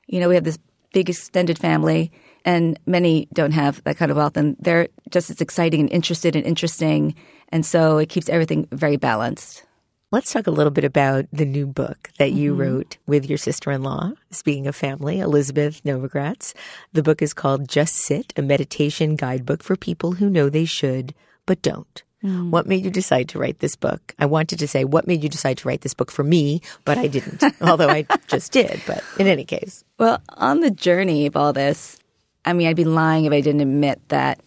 [0.08, 0.58] You know, we have this
[0.92, 2.12] big extended family,
[2.44, 6.36] and many don't have that kind of wealth, and they're just as exciting and interested
[6.36, 7.14] and interesting
[7.50, 9.64] and so it keeps everything very balanced.
[10.12, 12.60] Let's talk a little bit about the new book that you mm-hmm.
[12.60, 14.12] wrote with your sister in law.
[14.30, 16.54] Speaking of family, Elizabeth Novogratz.
[16.92, 21.12] The book is called Just Sit, a meditation guidebook for people who know they should,
[21.44, 22.04] but don't.
[22.22, 22.50] Mm.
[22.50, 24.14] What made you decide to write this book?
[24.18, 26.98] I wanted to say, what made you decide to write this book for me, but
[26.98, 28.80] I didn't, although I just did.
[28.86, 29.84] But in any case.
[29.98, 31.98] Well, on the journey of all this,
[32.44, 34.40] I mean, I'd be lying if I didn't admit that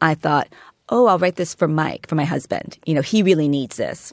[0.00, 0.48] I thought,
[0.88, 2.78] oh, I'll write this for Mike, for my husband.
[2.86, 4.12] You know, he really needs this.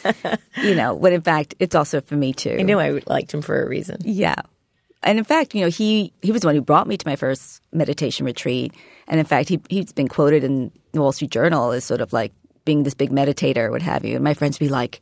[0.62, 2.56] you know, when in fact, it's also for me too.
[2.58, 3.98] I knew I liked him for a reason.
[4.04, 4.36] Yeah.
[5.02, 7.16] And in fact, you know, he, he was the one who brought me to my
[7.16, 8.72] first meditation retreat.
[9.06, 12.12] And in fact, he, he's been quoted in the Wall Street Journal as sort of
[12.12, 12.32] like
[12.64, 14.14] being this big meditator, what have you.
[14.14, 15.00] And my friends would be like,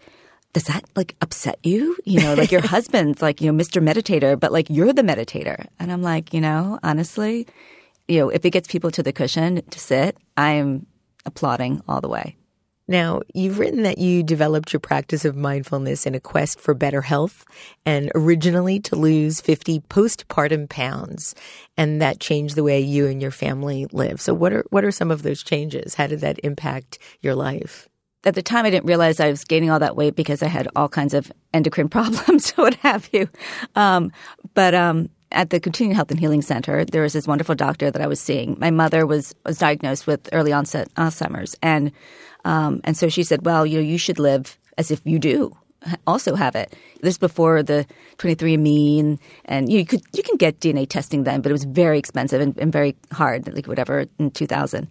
[0.53, 1.97] does that like upset you?
[2.05, 3.83] You know, like your husband's like, you know, Mr.
[3.83, 5.67] Meditator, but like you're the meditator.
[5.79, 7.47] And I'm like, you know, honestly,
[8.09, 10.87] you know, if it gets people to the cushion to sit, I am
[11.25, 12.37] applauding all the way.
[12.89, 17.01] Now, you've written that you developed your practice of mindfulness in a quest for better
[17.01, 17.45] health
[17.87, 21.35] and originally to lose 50 postpartum pounds.
[21.77, 24.21] And that changed the way you and your family live.
[24.21, 25.95] So what are, what are some of those changes?
[25.95, 27.89] How did that impact your life?
[28.25, 30.69] At the time, I didn't realize I was gaining all that weight because I had
[30.77, 33.29] all kinds of endocrine problems, what have you.
[33.75, 34.13] Um,
[34.55, 38.03] but um, At the Continuing Health and Healing Center, there was this wonderful doctor that
[38.03, 38.57] I was seeing.
[38.59, 41.91] My mother was was diagnosed with early onset Alzheimer's, and
[42.45, 45.57] um, and so she said, "Well, you know, you should live as if you do
[46.07, 47.87] also have it." This before the
[48.19, 51.99] 23andMe, and and you could you can get DNA testing then, but it was very
[51.99, 54.89] expensive and, and very hard, like whatever in 2000.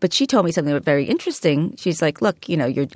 [0.00, 1.76] But she told me something very interesting.
[1.76, 2.88] She's like, "Look, you know, you're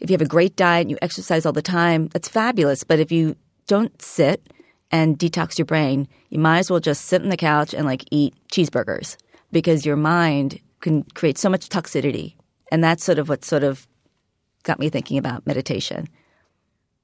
[0.00, 2.84] if you have a great diet and you exercise all the time, that's fabulous.
[2.84, 4.42] But if you don't sit
[4.90, 8.04] and detox your brain, you might as well just sit on the couch and like
[8.10, 9.16] eat cheeseburgers
[9.52, 12.34] because your mind can create so much toxicity.
[12.70, 13.86] And that's sort of what sort of
[14.62, 16.08] got me thinking about meditation.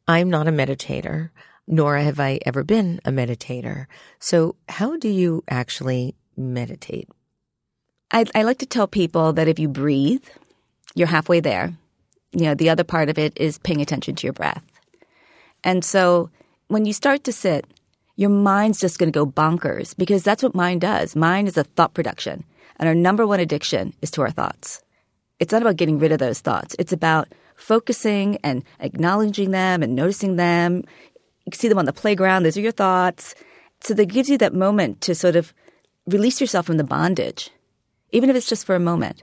[0.09, 1.31] I'm not a meditator,
[1.67, 3.87] nor have I ever been a meditator.
[4.19, 7.09] So, how do you actually meditate?
[8.13, 10.25] I, I like to tell people that if you breathe,
[10.95, 11.73] you're halfway there
[12.33, 14.65] you know, the other part of it is paying attention to your breath.
[15.63, 16.31] And so
[16.73, 17.67] when you start to sit,
[18.17, 21.15] your mind's just going to go bonkers because that's what mind does.
[21.15, 22.45] Mind is a thought production.
[22.77, 24.83] And our number one addiction is to our thoughts.
[25.39, 26.75] It's not about getting rid of those thoughts.
[26.79, 30.85] It's about focusing and acknowledging them and noticing them.
[31.45, 32.45] You can see them on the playground.
[32.45, 33.35] Those are your thoughts.
[33.81, 35.53] So that gives you that moment to sort of
[36.07, 37.51] release yourself from the bondage,
[38.11, 39.23] even if it's just for a moment.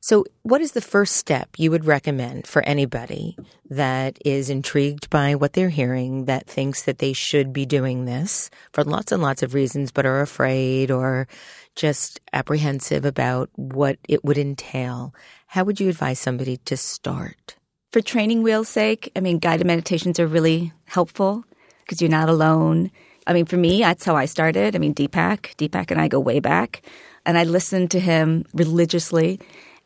[0.00, 3.36] So, what is the first step you would recommend for anybody
[3.68, 8.48] that is intrigued by what they're hearing, that thinks that they should be doing this
[8.72, 11.26] for lots and lots of reasons, but are afraid or
[11.74, 15.12] just apprehensive about what it would entail?
[15.48, 17.56] How would you advise somebody to start?
[17.92, 21.44] For training wheel's sake, I mean, guided meditations are really helpful
[21.80, 22.92] because you're not alone.
[23.26, 24.76] I mean, for me, that's how I started.
[24.76, 26.82] I mean, Deepak, Deepak and I go way back.
[27.26, 29.40] And I listened to him religiously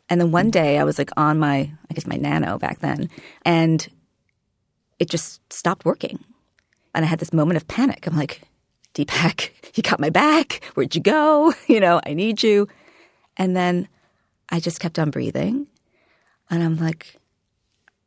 [0.09, 3.09] and then one day I was like on my, I guess my nano back then,
[3.45, 3.87] and
[4.99, 6.23] it just stopped working.
[6.95, 8.07] And I had this moment of panic.
[8.07, 8.43] I'm like,
[8.95, 10.62] Deepak, you got my back.
[10.75, 11.55] Where'd you go?
[11.67, 12.69] You know, I need you.
[13.37, 13.88] And then
[14.51, 15.67] I just kept on breathing.
[16.51, 17.17] And I'm like,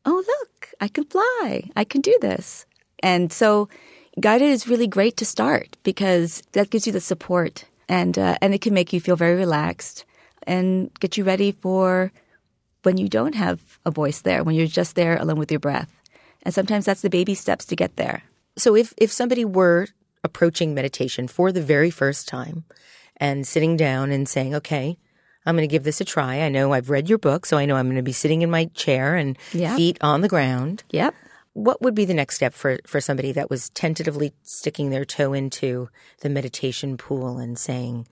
[0.06, 1.70] oh, look, I can fly.
[1.76, 2.66] I can do this.
[3.02, 3.68] And so
[4.20, 8.54] guided is really great to start because that gives you the support and, uh, and
[8.54, 10.06] it can make you feel very relaxed
[10.46, 12.12] and get you ready for
[12.84, 15.92] when you don't have a voice there, when you're just there alone with your breath.
[16.44, 18.24] And sometimes that's the baby steps to get there.
[18.58, 19.88] So if, if somebody were
[20.24, 22.64] approaching meditation for the very first time
[23.18, 24.98] and sitting down and saying, okay,
[25.46, 26.42] I'm going to give this a try.
[26.42, 28.50] I know I've read your book, so I know I'm going to be sitting in
[28.50, 29.78] my chair and yep.
[29.78, 30.84] feet on the ground.
[30.92, 31.14] Yep.
[31.54, 35.34] What would be the next step for, for somebody that was tentatively sticking their toe
[35.34, 35.90] into
[36.22, 38.08] the meditation pool and saying,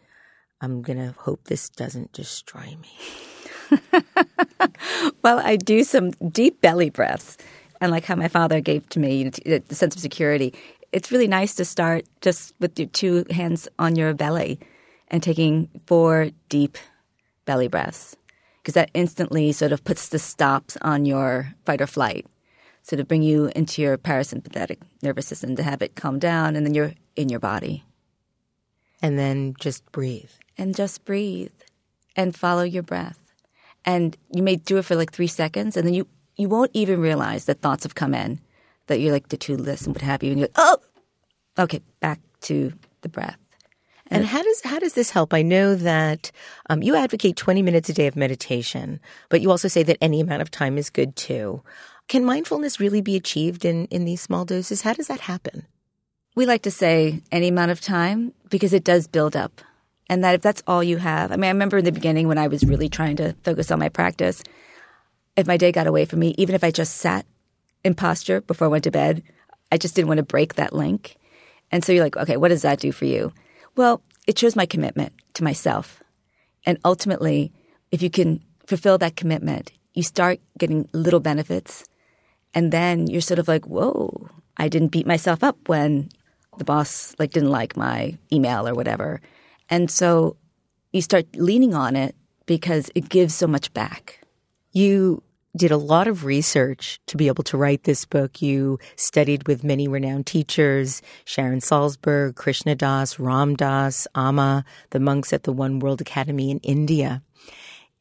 [0.63, 3.79] I'm going to hope this doesn't destroy me.
[5.21, 7.37] well, I do some deep belly breaths.
[7.81, 10.53] And like how my father gave to me the sense of security,
[10.93, 14.57] it's really nice to start just with your two hands on your belly
[15.09, 16.77] and taking four deep
[17.43, 18.15] belly breaths
[18.61, 22.25] because that instantly sort of puts the stops on your fight or flight.
[22.83, 26.65] So to bring you into your parasympathetic nervous system to have it calm down and
[26.65, 27.83] then you're in your body.
[29.01, 31.51] And then just breathe and just breathe
[32.15, 33.19] and follow your breath.
[33.85, 37.01] And you may do it for like three seconds, and then you, you won't even
[37.01, 38.39] realize that thoughts have come in,
[38.87, 40.77] that you're like list and what have you, and you're like, oh,
[41.59, 43.37] okay, back to the breath.
[44.07, 45.33] And, and how does how does this help?
[45.33, 46.31] I know that
[46.69, 50.19] um, you advocate 20 minutes a day of meditation, but you also say that any
[50.19, 51.63] amount of time is good too.
[52.09, 54.81] Can mindfulness really be achieved in, in these small doses?
[54.81, 55.65] How does that happen?
[56.35, 59.61] We like to say any amount of time because it does build up
[60.09, 62.37] and that if that's all you have, I mean, I remember in the beginning when
[62.37, 64.43] I was really trying to focus on my practice,
[65.35, 67.25] if my day got away from me, even if I just sat
[67.83, 69.23] in posture before I went to bed,
[69.71, 71.17] I just didn't want to break that link.
[71.71, 73.33] And so you're like, okay, what does that do for you?
[73.75, 76.03] Well, it shows my commitment to myself.
[76.65, 77.51] And ultimately,
[77.91, 81.83] if you can fulfill that commitment, you start getting little benefits.
[82.53, 86.09] And then you're sort of like, whoa, I didn't beat myself up when
[86.57, 89.21] the boss like didn't like my email or whatever.
[89.69, 90.37] And so
[90.91, 92.15] you start leaning on it
[92.45, 94.19] because it gives so much back.
[94.71, 95.23] You
[95.55, 98.41] did a lot of research to be able to write this book.
[98.41, 105.31] You studied with many renowned teachers, Sharon Salzberg, Krishna Das, Ram Dass, Amma, the monks
[105.31, 107.21] at the One World Academy in India.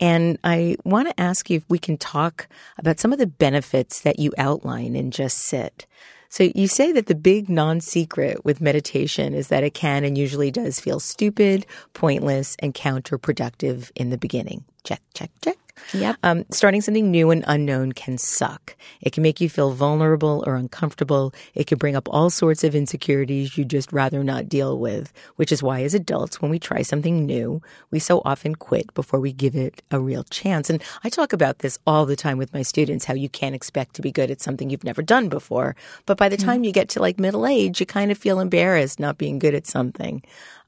[0.00, 4.00] And I want to ask you if we can talk about some of the benefits
[4.00, 5.86] that you outline in Just Sit.
[6.32, 10.16] So you say that the big non secret with meditation is that it can and
[10.16, 14.64] usually does feel stupid, pointless, and counterproductive in the beginning.
[14.84, 15.56] Check, check, check.
[15.94, 16.16] Yep.
[16.22, 18.76] Um, starting something new and unknown can suck.
[19.00, 21.34] It can make you feel vulnerable or uncomfortable.
[21.54, 25.52] It can bring up all sorts of insecurities you'd just rather not deal with, which
[25.52, 29.32] is why as adults, when we try something new, we so often quit before we
[29.32, 30.70] give it a real chance.
[30.70, 33.94] And I talk about this all the time with my students, how you can't expect
[33.94, 35.76] to be good at something you've never done before.
[36.06, 39.00] But by the time you get to like middle age, you kind of feel embarrassed
[39.00, 40.22] not being good at something.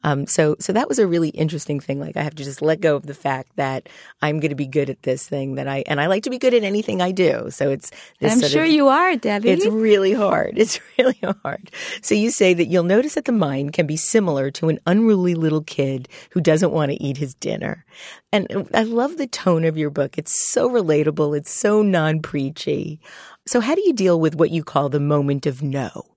[0.05, 1.99] Um, so, so that was a really interesting thing.
[1.99, 3.89] Like I have to just let go of the fact that
[4.23, 6.39] I'm going to be good at this thing that I, and I like to be
[6.39, 7.51] good at anything I do.
[7.51, 7.91] So it's,
[8.21, 9.51] this I'm sure of- you are, Debbie.
[9.51, 10.59] it's really hard.
[10.65, 11.71] It's really hard.
[12.01, 15.35] So you say that you'll notice that the mind can be similar to an unruly
[15.35, 17.85] little kid who doesn't want to eat his dinner.
[18.33, 20.17] And I love the tone of your book.
[20.17, 21.37] It's so relatable.
[21.37, 23.01] It's so non preachy.
[23.47, 26.14] So how do you deal with what you call the moment of no?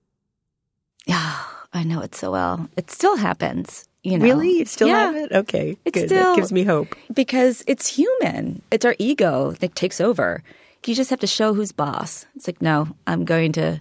[1.72, 2.68] I know it so well.
[2.76, 3.84] It still happens.
[4.02, 4.58] You know, Really?
[4.58, 5.06] You still yeah.
[5.12, 5.32] have it?
[5.32, 5.76] Okay.
[5.84, 6.08] It's good.
[6.08, 6.94] still- that gives me hope.
[7.12, 8.62] because it's human.
[8.70, 10.42] It's our ego that takes over.
[10.86, 12.24] You just have to show who's boss.
[12.34, 13.80] It's like, no, I'm going to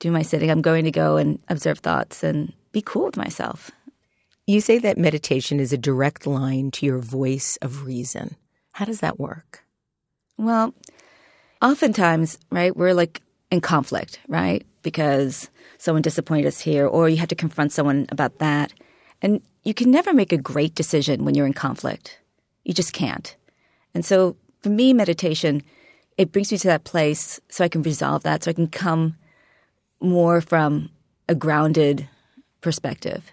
[0.00, 0.50] do my sitting.
[0.50, 3.70] I'm going to go and observe thoughts and be cool with myself.
[4.46, 8.34] You say that meditation is a direct line to your voice of reason.
[8.72, 9.62] How does that work?
[10.38, 10.74] Well,
[11.62, 13.20] oftentimes, right, we're like
[13.52, 14.64] in conflict, right?
[14.82, 18.72] Because someone disappointed us here, or you have to confront someone about that.
[19.22, 22.18] And you can never make a great decision when you're in conflict.
[22.64, 23.36] You just can't.
[23.94, 25.62] And so for me, meditation,
[26.16, 29.16] it brings me to that place so I can resolve that, so I can come
[30.00, 30.90] more from
[31.28, 32.08] a grounded
[32.60, 33.30] perspective.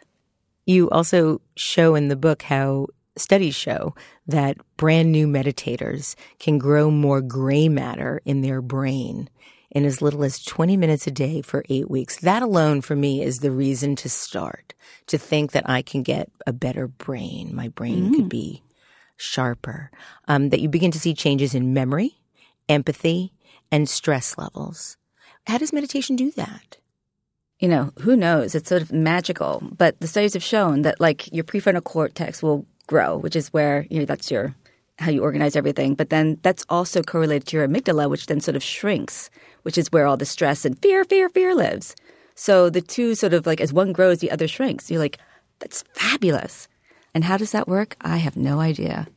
[0.66, 2.88] You also show in the book how
[3.18, 3.96] studies show
[4.28, 9.30] that brand new meditators can grow more gray matter in their brain
[9.72, 12.18] in as little as 20 minutes a day for eight weeks.
[12.18, 14.74] That alone for me is the reason to start,
[15.08, 17.56] to think that I can get a better brain.
[17.56, 18.64] My brain could be
[19.18, 19.92] sharper.
[20.28, 22.20] Um, that you begin to see changes in memory,
[22.70, 23.34] empathy,
[23.72, 24.98] and stress levels.
[25.48, 26.78] How does meditation do that?
[27.60, 28.54] you know, who knows?
[28.54, 29.62] It's sort of magical.
[29.78, 33.88] But the studies have shown that like your prefrontal cortex will grow, which is where,
[33.90, 34.56] you know, that's your
[35.00, 35.94] how you organize everything.
[35.94, 39.30] But then that's also correlated to your amygdala, which then sort of shrinks,
[39.68, 41.94] which is where all the stress and fear, fear, fear lives.
[42.36, 44.90] So the two sort of like as one grows, the other shrinks.
[44.90, 45.18] You're like,
[45.60, 46.70] that's fabulous.
[47.14, 47.98] And how does that work?
[48.00, 49.10] I have no idea.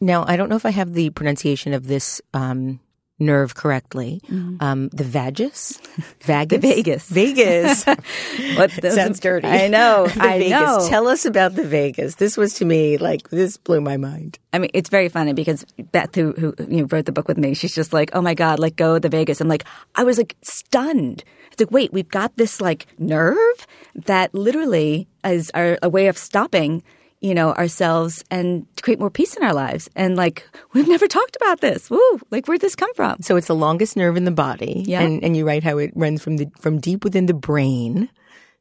[0.00, 2.78] Now, I don't know if I have the pronunciation of this um,
[3.20, 4.20] nerve correctly.
[4.60, 5.80] Um, the vagus?
[6.22, 6.58] Vagus?
[6.60, 7.08] The vagus.
[7.08, 7.84] Vegas.
[8.56, 9.46] What Sounds dirty.
[9.46, 10.06] I know.
[10.06, 10.50] the I Vegas.
[10.60, 10.88] know.
[10.88, 12.16] Tell us about the Vegas.
[12.16, 14.38] This was to me like, this blew my mind.
[14.52, 17.38] I mean, it's very funny because Beth, who, who you know, wrote the book with
[17.38, 19.64] me, she's just like, "Oh my god, let go of the Vegas." I'm like,
[19.94, 21.22] I was like stunned.
[21.52, 26.18] It's like, wait, we've got this like nerve that literally is our, a way of
[26.18, 26.82] stopping,
[27.20, 29.88] you know, ourselves and to create more peace in our lives.
[29.94, 31.90] And like, we've never talked about this.
[31.90, 32.20] Woo!
[32.30, 33.20] Like, where'd this come from?
[33.20, 34.84] So it's the longest nerve in the body.
[34.86, 35.02] Yeah.
[35.02, 38.08] And, and you write how it runs from the, from deep within the brain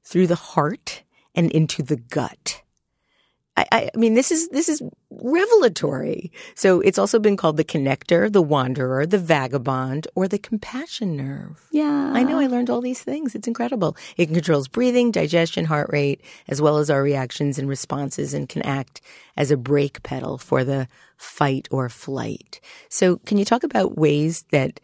[0.04, 1.04] through the heart
[1.36, 2.62] and into the gut.
[3.72, 6.32] I, I mean, this is this is revelatory.
[6.56, 11.68] So it's also been called the connector, the wanderer, the vagabond, or the compassion nerve.
[11.72, 13.36] Yeah, I know I learned all these things.
[13.36, 13.98] It's incredible.
[14.18, 18.62] It controls breathing, digestion, heart rate, as well as our reactions and responses, and can
[18.64, 19.02] act
[19.36, 20.88] as a brake pedal for the
[21.18, 22.62] fight or flight.
[22.90, 24.80] So, can you talk about ways that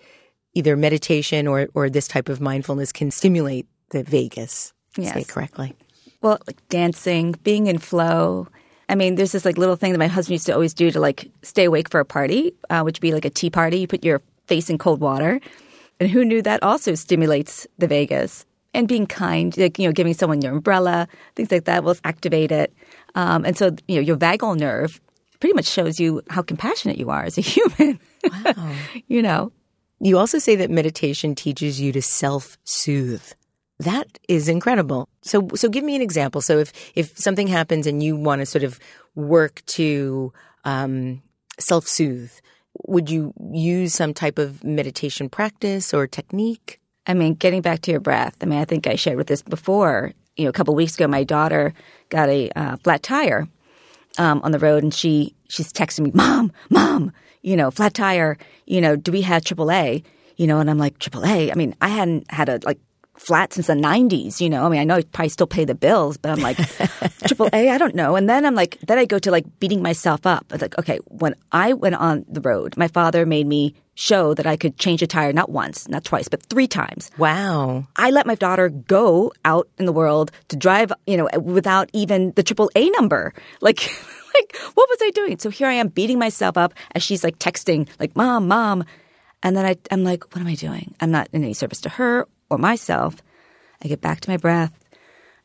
[0.53, 4.73] either meditation or, or this type of mindfulness can stimulate the vagus?
[4.97, 5.15] Yes.
[5.15, 5.75] it correctly.
[6.21, 8.47] Well, like dancing, being in flow.
[8.89, 10.99] I mean, there's this like little thing that my husband used to always do to
[10.99, 13.79] like stay awake for a party, uh, which would be like a tea party.
[13.79, 15.39] You put your face in cold water,
[15.99, 18.45] and who knew that also stimulates the vagus.
[18.73, 22.51] And being kind, like you know, giving someone your umbrella, things like that will activate
[22.51, 22.73] it.
[23.15, 24.99] Um, and so, you know, your vagal nerve
[25.39, 27.99] pretty much shows you how compassionate you are as a human.
[28.29, 28.73] Wow.
[29.07, 29.51] you know,
[30.01, 33.31] You also say that meditation teaches you to self-soothe.
[33.79, 35.09] That is incredible.
[35.21, 36.41] So, so give me an example.
[36.41, 38.79] So, if if something happens and you want to sort of
[39.15, 40.31] work to
[40.63, 41.21] um,
[41.59, 42.31] self-soothe,
[42.87, 46.79] would you use some type of meditation practice or technique?
[47.07, 48.35] I mean, getting back to your breath.
[48.41, 50.13] I mean, I think I shared with this before.
[50.37, 51.73] You know, a couple weeks ago, my daughter
[52.09, 53.47] got a uh, flat tire
[54.17, 57.11] um, on the road, and she she's texting me, "Mom, mom,
[57.41, 58.37] you know, flat tire.
[58.65, 60.03] You know, do we have AAA?
[60.37, 61.51] You know?" And I'm like, "AAA?
[61.51, 62.79] I mean, I hadn't had a like
[63.17, 64.65] flat since the 90s, you know.
[64.65, 66.57] I mean, I know I probably still pay the bills, but I'm like,
[67.27, 68.15] triple A, I don't know.
[68.15, 70.45] And then I'm like, then I go to like beating myself up.
[70.51, 74.45] It's like, okay, when I went on the road, my father made me show that
[74.45, 77.09] I could change a tire not once, not twice, but three times.
[77.17, 77.87] Wow.
[77.95, 82.33] I let my daughter go out in the world to drive, you know, without even
[82.35, 83.33] the triple A number.
[83.61, 83.89] Like,
[84.35, 85.39] like, what was I doing?
[85.39, 88.83] So here I am beating myself up as she's like texting, like, mom, mom.
[89.41, 90.93] And then I, I'm like, what am I doing?
[90.99, 93.15] I'm not in any service to her or myself.
[93.83, 94.73] I get back to my breath.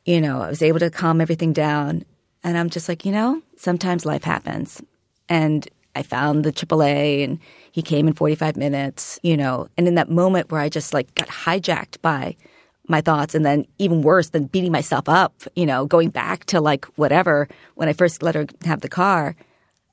[0.04, 2.04] You know, I was able to calm everything down.
[2.42, 4.82] And I'm just like, you know, sometimes life happens.
[5.28, 7.38] And I found the AAA and
[7.72, 11.14] he came in 45 minutes, you know, and in that moment where I just like
[11.14, 12.36] got hijacked by
[12.88, 16.60] my thoughts and then even worse than beating myself up, you know, going back to
[16.60, 19.36] like whatever when I first let her have the car,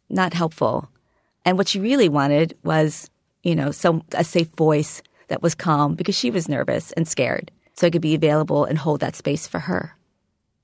[0.09, 0.89] not helpful.
[1.45, 3.09] And what she really wanted was,
[3.43, 7.51] you know, some a safe voice that was calm because she was nervous and scared.
[7.75, 9.97] So I could be available and hold that space for her.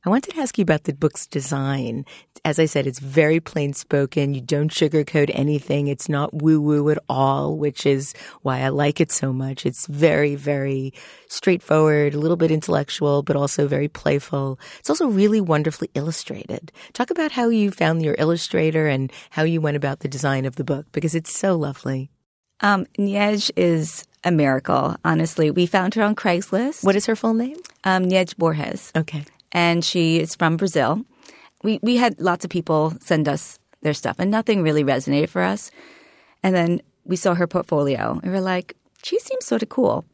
[0.06, 2.06] I wanted to ask you about the book's design.
[2.44, 4.34] As I said, it's very plain spoken.
[4.34, 5.88] You don't sugarcoat anything.
[5.88, 9.66] It's not woo woo at all, which is why I like it so much.
[9.66, 10.94] It's very, very
[11.30, 14.60] straightforward, a little bit intellectual, but also very playful.
[14.80, 16.74] It's also really wonderfully illustrated.
[16.92, 20.58] Talk about how you found your illustrator and how you went about the design of
[20.58, 22.12] the book because it's so lovely.
[22.60, 25.52] Um, Niej is a miracle, honestly.
[25.52, 26.84] We found her on Craigslist.
[26.84, 27.58] What is her full name?
[27.84, 28.92] Um, Niej Borges.
[28.96, 29.26] Okay.
[29.52, 31.06] And she is from Brazil.
[31.64, 35.42] We, we had lots of people send us their stuff, and nothing really resonated for
[35.42, 35.72] us.
[36.42, 40.06] And then we saw her portfolio, and we're like, she seems sort of cool.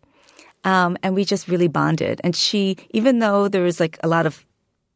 [0.64, 2.20] Um, and we just really bonded.
[2.24, 4.46] And she, even though there was like a lot of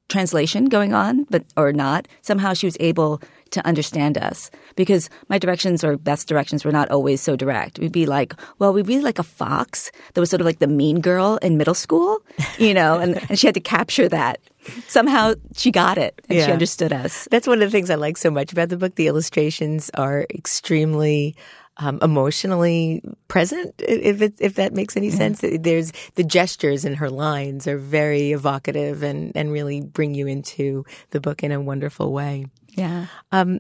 [0.10, 5.38] translation going on, but or not, somehow she was able to understand us because my
[5.38, 7.80] directions or best directions were not always so direct.
[7.80, 10.68] We'd be like, well, we really like a fox that was sort of like the
[10.68, 12.20] mean girl in middle school,
[12.58, 14.40] you know, and, and she had to capture that.
[14.88, 16.46] Somehow she got it and yeah.
[16.46, 17.28] she understood us.
[17.32, 18.96] That's one of the things I like so much about the book.
[18.96, 21.36] The illustrations are extremely
[21.78, 25.42] um, emotionally present, if it, if that makes any sense.
[25.42, 30.86] There's the gestures in her lines are very evocative and and really bring you into
[31.10, 32.46] the book in a wonderful way.
[32.70, 33.08] Yeah.
[33.32, 33.60] Um,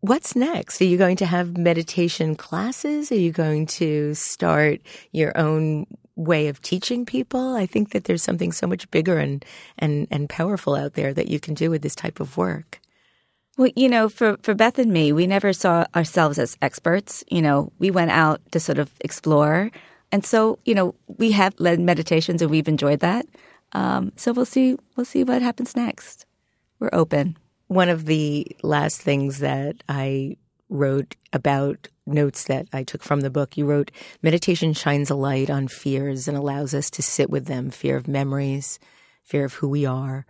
[0.00, 0.80] what's next?
[0.80, 3.10] Are you going to have meditation classes?
[3.10, 4.80] Are you going to start
[5.12, 5.86] your own
[6.16, 7.54] way of teaching people?
[7.54, 9.44] I think that there's something so much bigger and
[9.78, 12.80] and and powerful out there that you can do with this type of work.
[13.56, 17.24] Well, you know, for, for Beth and me, we never saw ourselves as experts.
[17.28, 19.72] You know, we went out to sort of explore.
[20.12, 23.26] And so, you know, we have led meditations and we've enjoyed that.
[23.72, 26.24] Um, so we'll see, we'll see what happens next.
[26.78, 27.36] We're open.
[27.68, 30.38] One of the last things that I
[30.70, 33.90] wrote about notes that I took from the book, you wrote,
[34.22, 38.08] meditation shines a light on fears and allows us to sit with them, fear of
[38.08, 38.78] memories,
[39.22, 40.24] fear of who we are,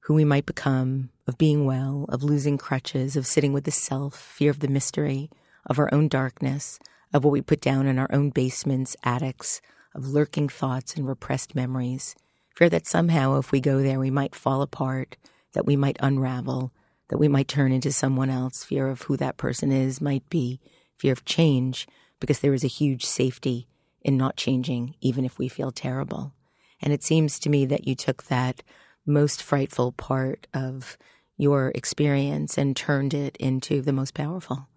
[0.00, 4.18] who we might become, of being well, of losing crutches, of sitting with the self,
[4.18, 5.30] fear of the mystery,
[5.66, 6.80] of our own darkness,
[7.14, 9.60] of what we put down in our own basements, attics,
[9.94, 12.16] of lurking thoughts and repressed memories,
[12.56, 15.16] fear that somehow if we go there we might fall apart,
[15.52, 16.72] that we might unravel,
[17.10, 20.60] that we might turn into someone else, fear of who that person is might be,
[20.96, 21.86] fear of change,
[22.20, 23.66] because there is a huge safety
[24.02, 26.32] in not changing, even if we feel terrible.
[26.80, 28.62] And it seems to me that you took that
[29.04, 30.96] most frightful part of
[31.36, 34.68] your experience and turned it into the most powerful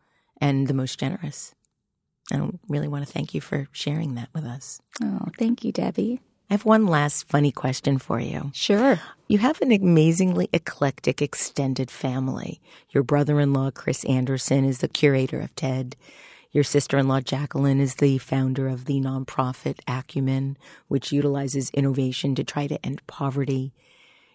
[0.42, 1.54] and the most generous.
[2.32, 4.82] I really want to thank you for sharing that with us.
[5.04, 6.20] Oh, thank you, Debbie.
[6.50, 8.52] I have one last funny question for you.
[8.54, 9.00] Sure.
[9.28, 12.62] You have an amazingly eclectic extended family.
[12.92, 15.96] Your brother in law, Chris Anderson, is the curator of TED.
[16.52, 22.36] Your sister in law, Jacqueline, is the founder of the nonprofit Acumen, which utilizes innovation
[22.36, 23.74] to try to end poverty.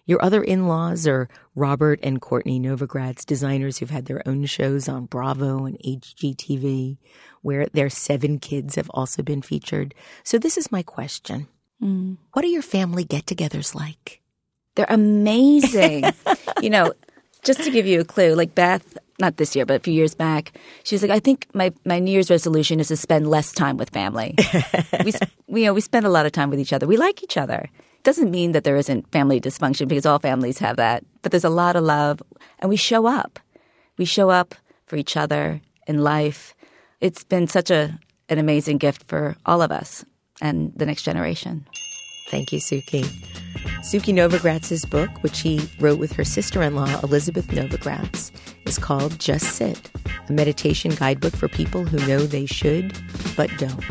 [0.05, 4.89] Your other in laws are Robert and Courtney Novogratz, designers who've had their own shows
[4.89, 6.97] on Bravo and HGTV,
[7.41, 9.93] where their seven kids have also been featured.
[10.23, 11.47] So, this is my question
[11.81, 12.17] mm.
[12.33, 14.21] What are your family get togethers like?
[14.75, 16.05] They're amazing.
[16.61, 16.93] you know,
[17.43, 20.15] just to give you a clue, like Beth, not this year, but a few years
[20.15, 20.53] back,
[20.83, 23.77] she was like, I think my, my New Year's resolution is to spend less time
[23.77, 24.35] with family.
[25.03, 25.13] we,
[25.47, 26.87] we, you know, we spend a lot of time with each other.
[26.87, 27.69] We like each other
[28.03, 31.49] doesn't mean that there isn't family dysfunction because all families have that, but there's a
[31.49, 32.21] lot of love
[32.59, 33.39] and we show up.
[33.97, 34.55] We show up
[34.85, 36.55] for each other in life.
[37.01, 37.99] It's been such a
[38.29, 40.05] an amazing gift for all of us
[40.41, 41.65] and the next generation.
[42.29, 43.03] Thank you, Sukey.
[43.81, 48.31] Sukey Novogratz's book, which he wrote with her sister-in-law Elizabeth Novogratz,
[48.67, 49.89] is called Just Sit,
[50.27, 52.93] a meditation guidebook for people who know they should
[53.35, 53.83] but don't.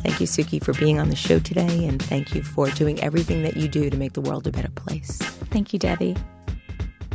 [0.00, 3.42] Thank you, Sukey, for being on the show today, and thank you for doing everything
[3.42, 5.18] that you do to make the world a better place.
[5.50, 6.16] Thank you, Debbie.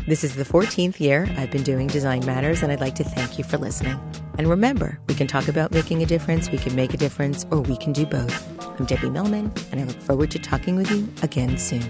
[0.08, 3.38] This is the 14th year I've been doing Design Matters, and I'd like to thank
[3.38, 4.00] you for listening.
[4.38, 7.62] And remember, we can talk about making a difference, we can make a difference, or
[7.62, 8.59] we can do both.
[8.80, 11.84] I'm Debbie Millman, and I look forward to talking with you again soon.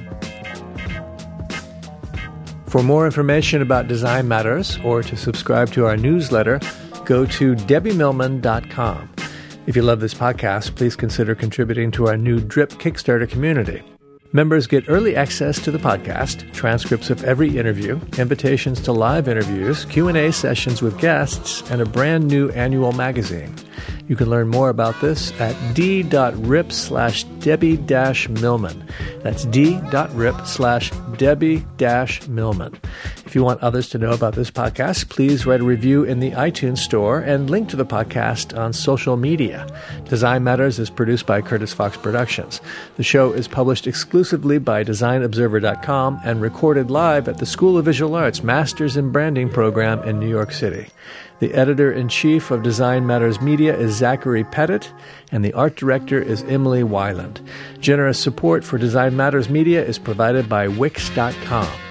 [2.65, 6.59] For more information about Design Matters or to subscribe to our newsletter,
[7.05, 9.11] go to debbiemillman.com.
[9.67, 13.83] If you love this podcast, please consider contributing to our new Drip Kickstarter community.
[14.31, 19.85] Members get early access to the podcast, transcripts of every interview, invitations to live interviews,
[19.85, 23.53] Q&A sessions with guests, and a brand new annual magazine.
[24.09, 28.87] You can learn more about this at d.rip slash Debbie Millman.
[29.21, 31.63] That's d.rip slash Debbie
[32.27, 32.79] Millman.
[33.27, 36.31] If you want others to know about this podcast, please write a review in the
[36.31, 39.67] iTunes store and link to the podcast on social media.
[40.05, 42.61] Design Matters is produced by Curtis Fox Productions.
[42.97, 48.15] The show is published exclusively by DesignObserver.com and recorded live at the School of Visual
[48.15, 50.87] Arts Masters in Branding program in New York City.
[51.39, 54.91] The editor in chief of Design Matters Media is Zachary Pettit,
[55.31, 57.39] and the art director is Emily Weiland.
[57.79, 61.88] Generous support for Design Matters Media is provided by Wix.com.